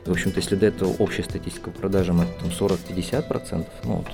И, 0.04 0.08
в 0.08 0.12
общем-то, 0.12 0.38
если 0.38 0.56
до 0.56 0.66
этого 0.66 0.94
общая 0.98 1.24
статистика 1.24 1.70
по 1.70 1.80
продажам 1.80 2.20
это 2.20 2.44
40-50%, 2.44 3.66
ну 3.84 3.94
вот, 3.94 4.06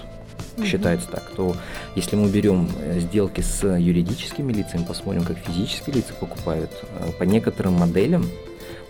угу. 0.57 0.66
считается 0.66 1.09
так, 1.09 1.24
то 1.35 1.57
если 1.96 2.14
мы 2.14 2.28
берем 2.28 2.68
э, 2.78 3.00
сделки 3.00 3.40
с 3.40 3.66
юридическими 3.66 4.52
лицами, 4.52 4.85
посмотрим, 4.85 5.24
как 5.24 5.38
физические 5.38 5.96
лица 5.96 6.14
покупают, 6.14 6.70
э, 6.83 7.11
по 7.18 7.24
некоторым 7.24 7.74
моделям 7.74 8.24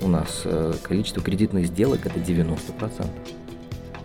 у 0.01 0.09
нас 0.09 0.43
э, 0.45 0.75
количество 0.83 1.23
кредитных 1.23 1.67
сделок 1.67 2.05
это 2.05 2.19
90%. 2.19 3.07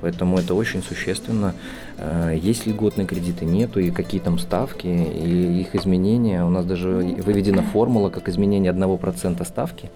Поэтому 0.01 0.37
это 0.37 0.53
очень 0.53 0.81
существенно. 0.81 1.53
Э, 1.97 2.35
есть 2.35 2.65
льготные 2.65 3.05
кредиты, 3.05 3.45
нету, 3.45 3.79
и 3.79 3.91
какие 3.91 4.21
там 4.21 4.39
ставки, 4.39 4.87
и 4.87 5.61
их 5.61 5.75
изменения. 5.75 6.43
У 6.45 6.49
нас 6.49 6.65
даже 6.65 6.89
выведена 6.89 7.61
формула, 7.61 8.09
как 8.09 8.29
изменение 8.29 8.71
1% 8.71 9.45
ставки 9.45 9.89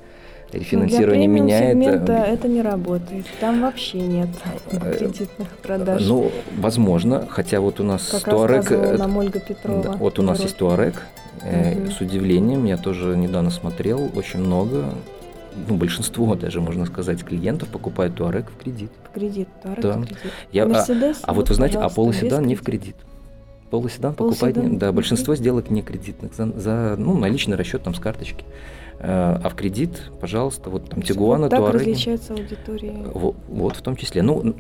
рефинансирование 0.54 1.28
Для 1.28 1.42
меняет. 1.42 1.72
сегмента 1.72 2.14
это 2.14 2.48
не 2.48 2.62
работает. 2.62 3.26
Там 3.40 3.62
вообще 3.62 4.00
нет 4.00 4.30
э, 4.72 4.98
кредитных 4.98 5.48
продаж. 5.62 6.04
Ну, 6.06 6.32
возможно, 6.58 7.28
хотя 7.30 7.60
вот 7.60 7.80
у 7.80 7.84
нас 7.84 8.10
как 8.10 8.24
Туарек. 8.24 8.70
Нам 9.00 9.18
Ольга 9.18 9.40
Петрова. 9.40 9.84
Да, 9.84 9.92
вот 9.94 10.20
у 10.20 10.22
нас 10.22 10.40
есть 10.42 10.58
Туарек. 10.58 11.02
Угу. 11.42 11.92
С 11.92 12.00
удивлением, 12.00 12.64
я 12.66 12.78
тоже 12.78 13.18
недавно 13.18 13.50
смотрел, 13.50 14.10
очень 14.16 14.40
много 14.40 14.86
ну, 15.68 15.76
большинство 15.76 16.36
даже, 16.36 16.62
можно 16.62 16.86
сказать, 16.86 17.24
клиентов 17.24 17.70
покупают 17.70 18.16
Туарек 18.16 18.50
в 18.50 18.62
кредит. 18.62 18.92
В 19.10 19.14
кредит, 19.14 19.48
Туарек 19.62 19.82
да. 19.82 19.98
в 19.98 20.06
кредит. 20.06 20.18
Я, 20.52 20.66
а, 20.66 21.14
а 21.24 21.34
вот 21.34 21.50
вы 21.50 21.56
знаете, 21.56 21.78
а 21.80 21.90
полуседан 21.90 22.46
не 22.46 22.56
в 22.56 22.62
кредит. 22.62 22.96
Полуседан 23.70 24.14
покупать, 24.14 24.56
не, 24.56 24.78
да, 24.78 24.92
большинство 24.92 25.36
сделок 25.36 25.70
не 25.70 25.82
кредитных, 25.82 26.36
за, 26.36 26.48
за 26.60 26.96
ну, 26.98 27.18
наличный 27.18 27.58
расчет 27.58 27.84
там 27.84 27.96
с 27.96 28.00
карточки. 28.00 28.46
Э, 29.00 29.40
а 29.44 29.50
в 29.50 29.56
кредит, 29.56 30.12
пожалуйста, 30.22 30.70
вот 30.70 30.90
там 30.90 31.02
Тигуана, 31.02 31.44
вот 31.44 31.50
так 31.50 31.60
Туареги. 31.60 31.92
различается 31.92 32.34
аудитория. 32.34 32.94
Вот, 33.14 33.36
вот 33.48 33.76
в 33.76 33.82
том 33.82 33.96
числе. 33.96 34.22
Ну, 34.22 34.56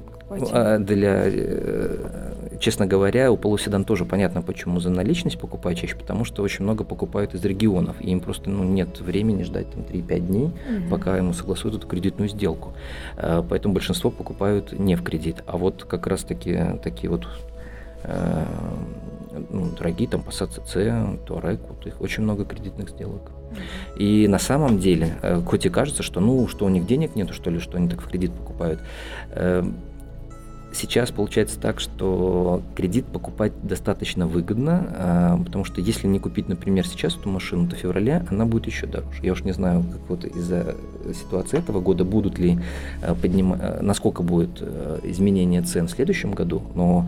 а 0.51 0.79
для, 0.79 1.23
э, 1.25 2.23
честно 2.59 2.85
говоря, 2.85 3.31
у 3.31 3.37
полуседан 3.37 3.83
тоже 3.83 4.05
понятно, 4.05 4.41
почему 4.41 4.79
за 4.79 4.89
наличность 4.89 5.39
покупают 5.39 5.79
чаще, 5.79 5.95
потому 5.95 6.25
что 6.25 6.43
очень 6.43 6.63
много 6.63 6.83
покупают 6.83 7.33
из 7.33 7.43
регионов, 7.43 7.97
и 7.99 8.09
им 8.09 8.19
просто 8.19 8.49
ну, 8.49 8.63
нет 8.63 8.99
времени 8.99 9.43
ждать 9.43 9.69
там 9.71 9.83
3-5 9.83 10.19
дней, 10.19 10.45
угу. 10.45 10.89
пока 10.89 11.17
ему 11.17 11.33
согласуют 11.33 11.77
эту 11.77 11.87
кредитную 11.87 12.29
сделку. 12.29 12.73
Э, 13.17 13.43
поэтому 13.47 13.73
большинство 13.73 14.11
покупают 14.11 14.77
не 14.77 14.95
в 14.95 15.03
кредит. 15.03 15.43
А 15.45 15.57
вот 15.57 15.83
как 15.83 16.07
раз-таки 16.07 16.57
такие 16.81 17.09
вот 17.09 17.27
э, 18.03 18.45
ну, 19.49 19.71
дорогие, 19.77 20.07
там 20.07 20.21
Passat 20.21 20.61
CC, 20.63 21.25
Touareg, 21.25 21.59
вот 21.67 21.85
их 21.85 22.01
очень 22.01 22.23
много 22.23 22.45
кредитных 22.45 22.89
сделок. 22.89 23.31
И 23.97 24.27
на 24.27 24.39
самом 24.39 24.79
деле, 24.79 25.15
хоть 25.45 25.65
и 25.65 25.69
кажется, 25.69 26.01
что 26.01 26.19
ну, 26.19 26.47
что 26.47 26.65
у 26.65 26.69
них 26.69 26.87
денег 26.87 27.15
нет, 27.15 27.31
что 27.33 27.51
ли, 27.51 27.59
что 27.59 27.77
они 27.77 27.87
так 27.87 28.01
в 28.01 28.07
кредит 28.07 28.31
покупают, 28.31 28.79
Сейчас 30.73 31.11
получается 31.11 31.59
так, 31.59 31.79
что 31.79 32.63
кредит 32.75 33.05
покупать 33.05 33.53
достаточно 33.61 34.25
выгодно, 34.25 34.87
а, 34.97 35.37
потому 35.37 35.65
что 35.65 35.81
если 35.81 36.07
не 36.07 36.17
купить, 36.17 36.49
например, 36.49 36.87
сейчас 36.87 37.15
эту 37.15 37.29
машину, 37.29 37.69
то 37.69 37.75
в 37.75 37.79
феврале 37.79 38.25
она 38.29 38.45
будет 38.45 38.65
еще 38.65 38.87
дороже. 38.87 39.19
Я 39.21 39.33
уж 39.33 39.43
не 39.43 39.51
знаю, 39.51 39.83
как 39.83 40.09
вот 40.09 40.25
из-за 40.25 40.75
ситуации 41.13 41.59
этого 41.59 41.79
года 41.79 42.03
будут 42.05 42.39
ли 42.39 42.57
а, 43.03 43.13
поднимать, 43.13 43.59
а, 43.61 43.79
насколько 43.83 44.23
будет 44.23 44.63
изменение 45.03 45.61
цен 45.61 45.87
в 45.87 45.91
следующем 45.91 46.31
году, 46.31 46.63
но 46.73 47.07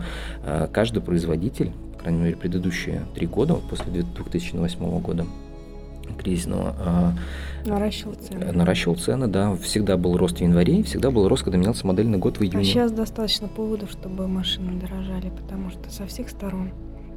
каждый 0.72 1.02
производитель, 1.02 1.72
по 1.94 1.98
крайней 2.04 2.20
мере, 2.20 2.36
предыдущие 2.36 3.02
три 3.16 3.26
года, 3.26 3.54
после 3.54 3.90
2008 3.90 5.00
года, 5.00 5.26
кризисного. 6.14 6.74
А, 6.78 7.12
наращивал 7.64 8.14
цены. 8.14 8.52
Наращивал 8.52 8.96
цены, 8.96 9.26
да. 9.26 9.56
Всегда 9.56 9.96
был 9.96 10.16
рост 10.16 10.38
в 10.38 10.40
январе, 10.40 10.82
всегда 10.82 11.10
был 11.10 11.28
рост, 11.28 11.44
когда 11.44 11.58
менялся 11.58 11.86
модельный 11.86 12.18
год 12.18 12.38
в 12.38 12.42
июне. 12.42 12.60
А 12.60 12.64
сейчас 12.64 12.92
достаточно 12.92 13.48
поводов, 13.48 13.90
чтобы 13.90 14.26
машины 14.28 14.80
дорожали, 14.80 15.30
потому 15.30 15.70
что 15.70 15.90
со 15.90 16.06
всех 16.06 16.28
сторон 16.28 16.70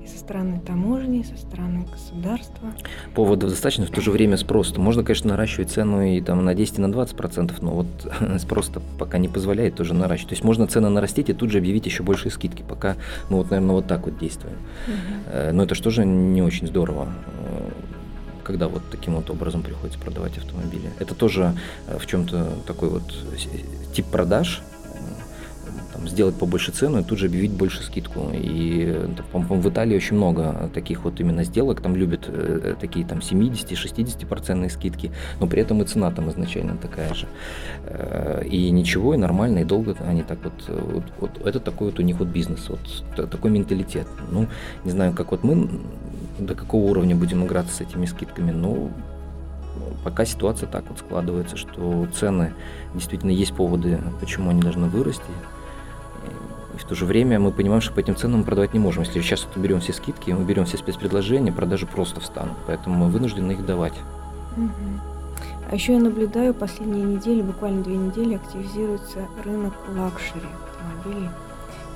и 0.03 0.07
со 0.07 0.17
стороны 0.17 0.61
таможни, 0.65 1.19
и 1.19 1.23
со 1.23 1.37
стороны 1.37 1.85
государства. 1.91 2.73
Поводов 3.13 3.49
достаточно, 3.49 3.85
в 3.85 3.89
то 3.89 4.01
же 4.01 4.11
время 4.11 4.37
спрос. 4.37 4.75
Можно, 4.77 5.03
конечно, 5.03 5.29
наращивать 5.29 5.71
цену 5.71 6.01
и 6.01 6.21
там 6.21 6.43
на 6.45 6.55
10 6.55 6.77
и 6.77 6.81
на 6.81 6.91
20 6.91 7.15
процентов, 7.17 7.61
но 7.61 7.71
вот 7.71 7.87
спрос 8.39 8.71
пока 8.97 9.17
не 9.17 9.27
позволяет 9.27 9.75
тоже 9.75 9.93
наращивать. 9.93 10.29
То 10.29 10.33
есть 10.33 10.43
можно 10.43 10.67
цены 10.67 10.89
нарастить 10.89 11.29
и 11.29 11.33
тут 11.33 11.51
же 11.51 11.57
объявить 11.57 11.85
еще 11.85 12.03
большие 12.03 12.31
скидки, 12.31 12.63
пока, 12.67 12.95
ну 13.29 13.37
вот, 13.37 13.51
наверное, 13.51 13.75
вот 13.75 13.87
так 13.87 14.05
вот 14.05 14.17
действуем. 14.17 14.55
Угу. 14.87 15.53
Но 15.53 15.63
это 15.63 15.75
же 15.75 15.83
тоже 15.83 16.05
не 16.05 16.41
очень 16.41 16.67
здорово 16.67 17.09
когда 18.49 18.67
вот 18.67 18.81
таким 18.89 19.13
вот 19.13 19.29
образом 19.29 19.61
приходится 19.61 19.99
продавать 19.99 20.35
автомобили. 20.39 20.89
Это 20.97 21.13
тоже 21.13 21.53
э, 21.85 21.99
в 21.99 22.07
чем-то 22.07 22.47
такой 22.65 22.89
вот 22.89 23.03
тип 23.93 24.07
продаж, 24.07 24.63
там, 25.93 26.07
сделать 26.07 26.33
побольше 26.33 26.71
цену 26.71 26.99
и 26.99 27.03
тут 27.03 27.19
же 27.19 27.27
объявить 27.27 27.51
больше 27.51 27.83
скидку. 27.83 28.31
И 28.33 28.91
в 29.33 29.69
Италии 29.69 29.95
очень 29.95 30.15
много 30.15 30.67
таких 30.73 31.03
вот 31.03 31.19
именно 31.19 31.43
сделок, 31.43 31.79
там 31.81 31.95
любят 31.95 32.25
э, 32.27 32.73
такие 32.81 33.05
там 33.05 33.19
70-60 33.19 34.25
процентные 34.25 34.71
скидки, 34.71 35.11
но 35.39 35.45
при 35.45 35.61
этом 35.61 35.83
и 35.83 35.85
цена 35.85 36.09
там 36.09 36.31
изначально 36.31 36.75
такая 36.77 37.13
же. 37.13 37.27
Э, 37.85 38.43
и 38.49 38.71
ничего, 38.71 39.13
и 39.13 39.17
нормально, 39.17 39.59
и 39.59 39.63
долго 39.63 39.95
они 40.07 40.23
так 40.23 40.39
вот, 40.43 40.53
вот, 40.67 41.03
вот 41.19 41.45
это 41.45 41.59
такой 41.59 41.91
вот 41.91 41.99
у 41.99 42.01
них 42.01 42.17
вот 42.17 42.29
бизнес, 42.29 42.67
вот 42.67 43.29
такой 43.29 43.51
менталитет. 43.51 44.07
Ну, 44.31 44.47
не 44.85 44.89
знаю, 44.89 45.13
как 45.13 45.29
вот 45.29 45.43
мы 45.43 45.69
до 46.39 46.55
какого 46.55 46.89
уровня 46.89 47.15
будем 47.15 47.45
играться 47.45 47.75
с 47.75 47.81
этими 47.81 48.05
скидками, 48.05 48.51
но 48.51 48.89
пока 50.03 50.25
ситуация 50.25 50.67
так 50.67 50.85
вот 50.89 50.99
складывается, 50.99 51.57
что 51.57 52.07
цены 52.13 52.53
действительно 52.93 53.31
есть 53.31 53.53
поводы, 53.53 53.99
почему 54.19 54.49
они 54.49 54.61
должны 54.61 54.87
вырасти. 54.87 55.23
И 56.75 56.77
в 56.77 56.85
то 56.85 56.95
же 56.95 57.05
время 57.05 57.39
мы 57.39 57.51
понимаем, 57.51 57.81
что 57.81 57.93
по 57.93 57.99
этим 57.99 58.15
ценам 58.15 58.39
мы 58.39 58.45
продавать 58.45 58.73
не 58.73 58.79
можем. 58.79 59.03
Если 59.03 59.21
сейчас 59.21 59.45
вот 59.45 59.57
уберем 59.57 59.81
все 59.81 59.93
скидки, 59.93 60.31
мы 60.31 60.45
берем 60.45 60.65
все 60.65 60.77
спецпредложения, 60.77 61.51
продажи 61.51 61.85
просто 61.85 62.19
встанут. 62.21 62.57
Поэтому 62.67 62.95
мы 62.95 63.11
вынуждены 63.11 63.51
их 63.53 63.65
давать. 63.65 63.93
А 65.69 65.75
еще 65.75 65.93
я 65.93 65.99
наблюдаю, 65.99 66.53
последние 66.53 67.03
недели, 67.03 67.41
буквально 67.41 67.83
две 67.83 67.95
недели, 67.95 68.35
активизируется 68.35 69.27
рынок 69.43 69.73
luxury 69.95 70.47
автомобилей. 70.71 71.29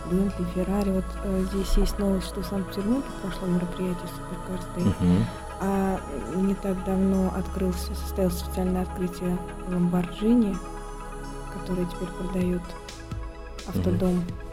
Бентли, 0.09 0.45
Феррари. 0.55 0.91
Вот 0.91 1.05
э, 1.23 1.45
здесь 1.51 1.77
есть 1.77 1.99
новость, 1.99 2.27
что 2.27 2.41
в 2.41 2.45
Санкт-Петербурге 2.45 3.03
прошло 3.21 3.47
мероприятие 3.47 4.07
Supercar 4.15 4.59
Day. 4.75 4.95
Угу. 4.99 5.23
А 5.61 5.99
не 6.35 6.55
так 6.55 6.83
давно 6.85 7.33
открылся, 7.37 7.93
состоялось 7.95 8.37
специальное 8.39 8.81
открытие 8.83 9.37
Ламборджини, 9.69 10.55
который 11.53 11.85
теперь 11.85 12.09
продает 12.19 12.61
автодом. 13.67 14.11
Uh-huh. 14.11 14.43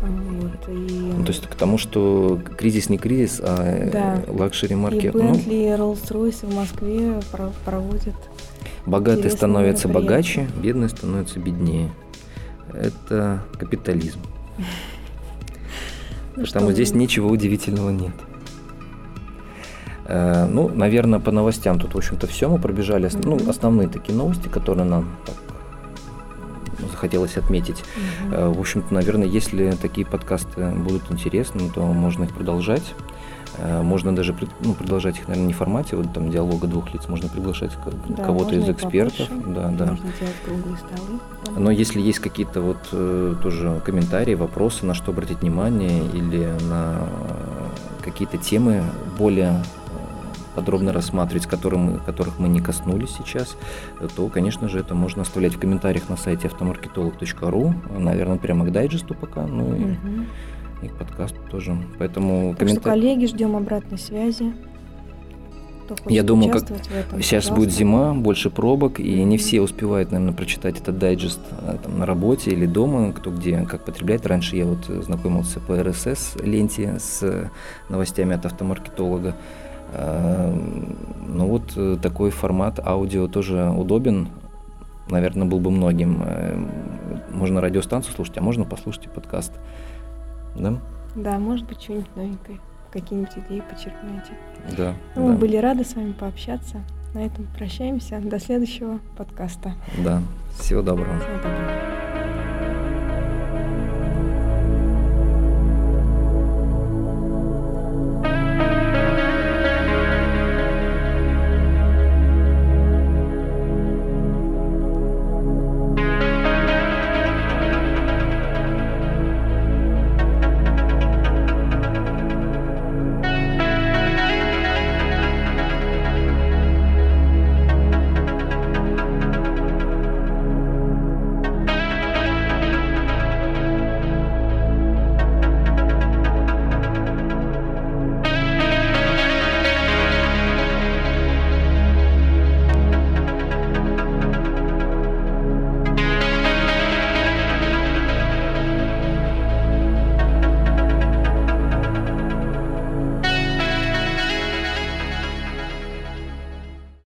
Вот, 0.00 0.68
и... 0.68 1.12
ну, 1.16 1.24
то 1.24 1.32
есть 1.32 1.46
к 1.48 1.54
тому, 1.56 1.76
что 1.76 2.38
кризис 2.56 2.88
не 2.88 2.98
кризис, 2.98 3.40
а 3.42 3.90
да. 3.90 4.22
luxury 4.28 4.76
марки. 4.76 5.06
И 5.06 5.10
Бентли, 5.10 5.74
ну, 5.76 5.92
Роллс-Ройс 5.92 6.46
в 6.46 6.54
Москве 6.54 7.20
проводят. 7.64 8.14
Богатые 8.86 9.30
становятся 9.30 9.88
богаче, 9.88 10.48
бедные 10.62 10.88
становятся 10.88 11.40
беднее 11.40 11.90
это 12.72 13.42
капитализм. 13.58 14.20
Ну, 16.36 16.44
Потому 16.44 16.70
здесь 16.70 16.94
ничего 16.94 17.30
удивительного 17.30 17.90
нет. 17.90 18.12
Э, 20.04 20.46
ну, 20.46 20.68
наверное, 20.68 21.18
по 21.18 21.32
новостям 21.32 21.80
тут, 21.80 21.94
в 21.94 21.98
общем-то, 21.98 22.28
все. 22.28 22.48
Мы 22.48 22.60
пробежали 22.60 23.10
ну, 23.24 23.36
основные 23.48 23.88
такие 23.88 24.16
новости, 24.16 24.46
которые 24.46 24.84
нам 24.84 25.16
так, 25.26 25.34
захотелось 26.92 27.36
отметить. 27.36 27.82
Угу. 28.26 28.52
В 28.52 28.60
общем-то, 28.60 28.94
наверное, 28.94 29.26
если 29.26 29.72
такие 29.72 30.06
подкасты 30.06 30.68
будут 30.68 31.10
интересны, 31.10 31.70
то 31.74 31.82
можно 31.82 32.22
их 32.22 32.32
продолжать. 32.32 32.94
Э, 33.56 33.82
можно 33.82 34.14
даже 34.14 34.34
ну, 34.60 34.74
продолжать 34.74 35.18
их, 35.18 35.28
наверное, 35.28 35.48
не 35.48 35.52
в 35.52 35.56
формате 35.56 35.96
вот, 35.96 36.12
там, 36.12 36.30
диалога 36.30 36.66
двух 36.66 36.92
лиц, 36.92 37.08
можно 37.08 37.28
приглашать 37.28 37.72
да, 38.08 38.22
кого-то 38.22 38.54
из 38.54 38.68
экспертов. 38.68 39.28
Да, 39.46 39.70
да. 39.70 39.86
Можно 39.86 40.12
делать 40.18 40.36
круглые 40.44 40.76
столы. 40.76 41.18
Но 41.56 41.70
если 41.70 42.00
есть 42.00 42.18
какие-то 42.18 42.60
вот 42.60 42.88
э, 42.92 43.34
тоже 43.42 43.80
комментарии, 43.84 44.34
вопросы, 44.34 44.86
на 44.86 44.94
что 44.94 45.12
обратить 45.12 45.40
внимание, 45.40 46.06
или 46.12 46.48
на 46.68 47.08
какие-то 48.02 48.38
темы 48.38 48.82
более 49.18 49.50
э, 49.52 49.54
подробно 50.54 50.92
рассматривать, 50.92 51.46
которым, 51.46 51.98
которых 52.00 52.38
мы 52.38 52.48
не 52.48 52.60
коснулись 52.60 53.10
сейчас, 53.10 53.56
то, 54.14 54.28
конечно 54.28 54.68
же, 54.68 54.78
это 54.78 54.94
можно 54.94 55.22
оставлять 55.22 55.54
в 55.54 55.58
комментариях 55.58 56.08
на 56.08 56.16
сайте 56.16 56.48
автомаркетолог.ру, 56.48 57.74
наверное, 57.98 58.38
прямо 58.38 58.66
к 58.66 58.72
дайджесту 58.72 59.14
пока, 59.14 59.46
ну 59.46 59.64
угу 59.64 59.76
и 59.78 60.57
к 60.86 60.96
подкасту 60.96 61.38
тоже. 61.50 61.76
Поэтому 61.98 62.50
так 62.50 62.60
комментар... 62.60 62.82
что, 62.82 62.90
коллеги, 62.90 63.26
ждем 63.26 63.56
обратной 63.56 63.98
связи. 63.98 64.52
Я 66.06 66.22
думаю, 66.22 66.52
как 66.52 66.64
этом, 66.64 67.22
сейчас 67.22 67.44
пожалуйста. 67.44 67.54
будет 67.54 67.72
зима, 67.72 68.14
больше 68.14 68.50
пробок, 68.50 69.00
и 69.00 69.24
не 69.24 69.38
все 69.38 69.62
успевают, 69.62 70.12
наверное, 70.12 70.34
прочитать 70.34 70.78
этот 70.78 70.98
дайджест 70.98 71.40
а, 71.50 71.78
там, 71.82 71.98
на 71.98 72.06
работе 72.06 72.50
или 72.50 72.66
дома, 72.66 73.12
кто 73.12 73.30
где, 73.30 73.62
как 73.62 73.84
потребляет. 73.84 74.26
Раньше 74.26 74.56
я 74.56 74.66
вот 74.66 74.84
знакомился 74.84 75.60
по 75.60 75.82
РСС 75.82 76.36
ленте 76.42 76.98
с 76.98 77.50
новостями 77.88 78.34
от 78.34 78.44
автомаркетолога. 78.44 79.34
А, 79.94 80.54
ну 81.26 81.46
вот 81.46 81.72
э, 81.76 81.96
такой 82.00 82.30
формат 82.30 82.78
аудио 82.84 83.26
тоже 83.28 83.70
удобен, 83.70 84.28
наверное, 85.08 85.46
был 85.46 85.60
бы 85.60 85.70
многим. 85.70 86.22
Э, 86.24 86.66
можно 87.32 87.60
радиостанцию 87.60 88.14
слушать, 88.14 88.36
а 88.38 88.42
можно 88.42 88.64
послушать 88.64 89.06
и 89.06 89.08
подкаст. 89.08 89.52
Да? 90.58 90.74
Да, 91.14 91.38
может 91.38 91.66
быть, 91.66 91.82
что-нибудь 91.82 92.14
новенькое. 92.16 92.58
Какие-нибудь 92.92 93.32
идеи 93.36 93.62
почерпнете. 93.68 94.32
Да. 94.76 94.94
Ну, 95.14 95.22
да. 95.22 95.32
Мы 95.32 95.36
были 95.36 95.56
рады 95.56 95.84
с 95.84 95.94
вами 95.94 96.12
пообщаться. 96.12 96.82
На 97.14 97.24
этом 97.24 97.46
прощаемся. 97.56 98.20
До 98.20 98.38
следующего 98.38 99.00
подкаста. 99.16 99.74
Да. 100.04 100.22
Всего 100.58 100.82
доброго. 100.82 101.18
Всего 101.18 101.36
доброго. 101.36 101.97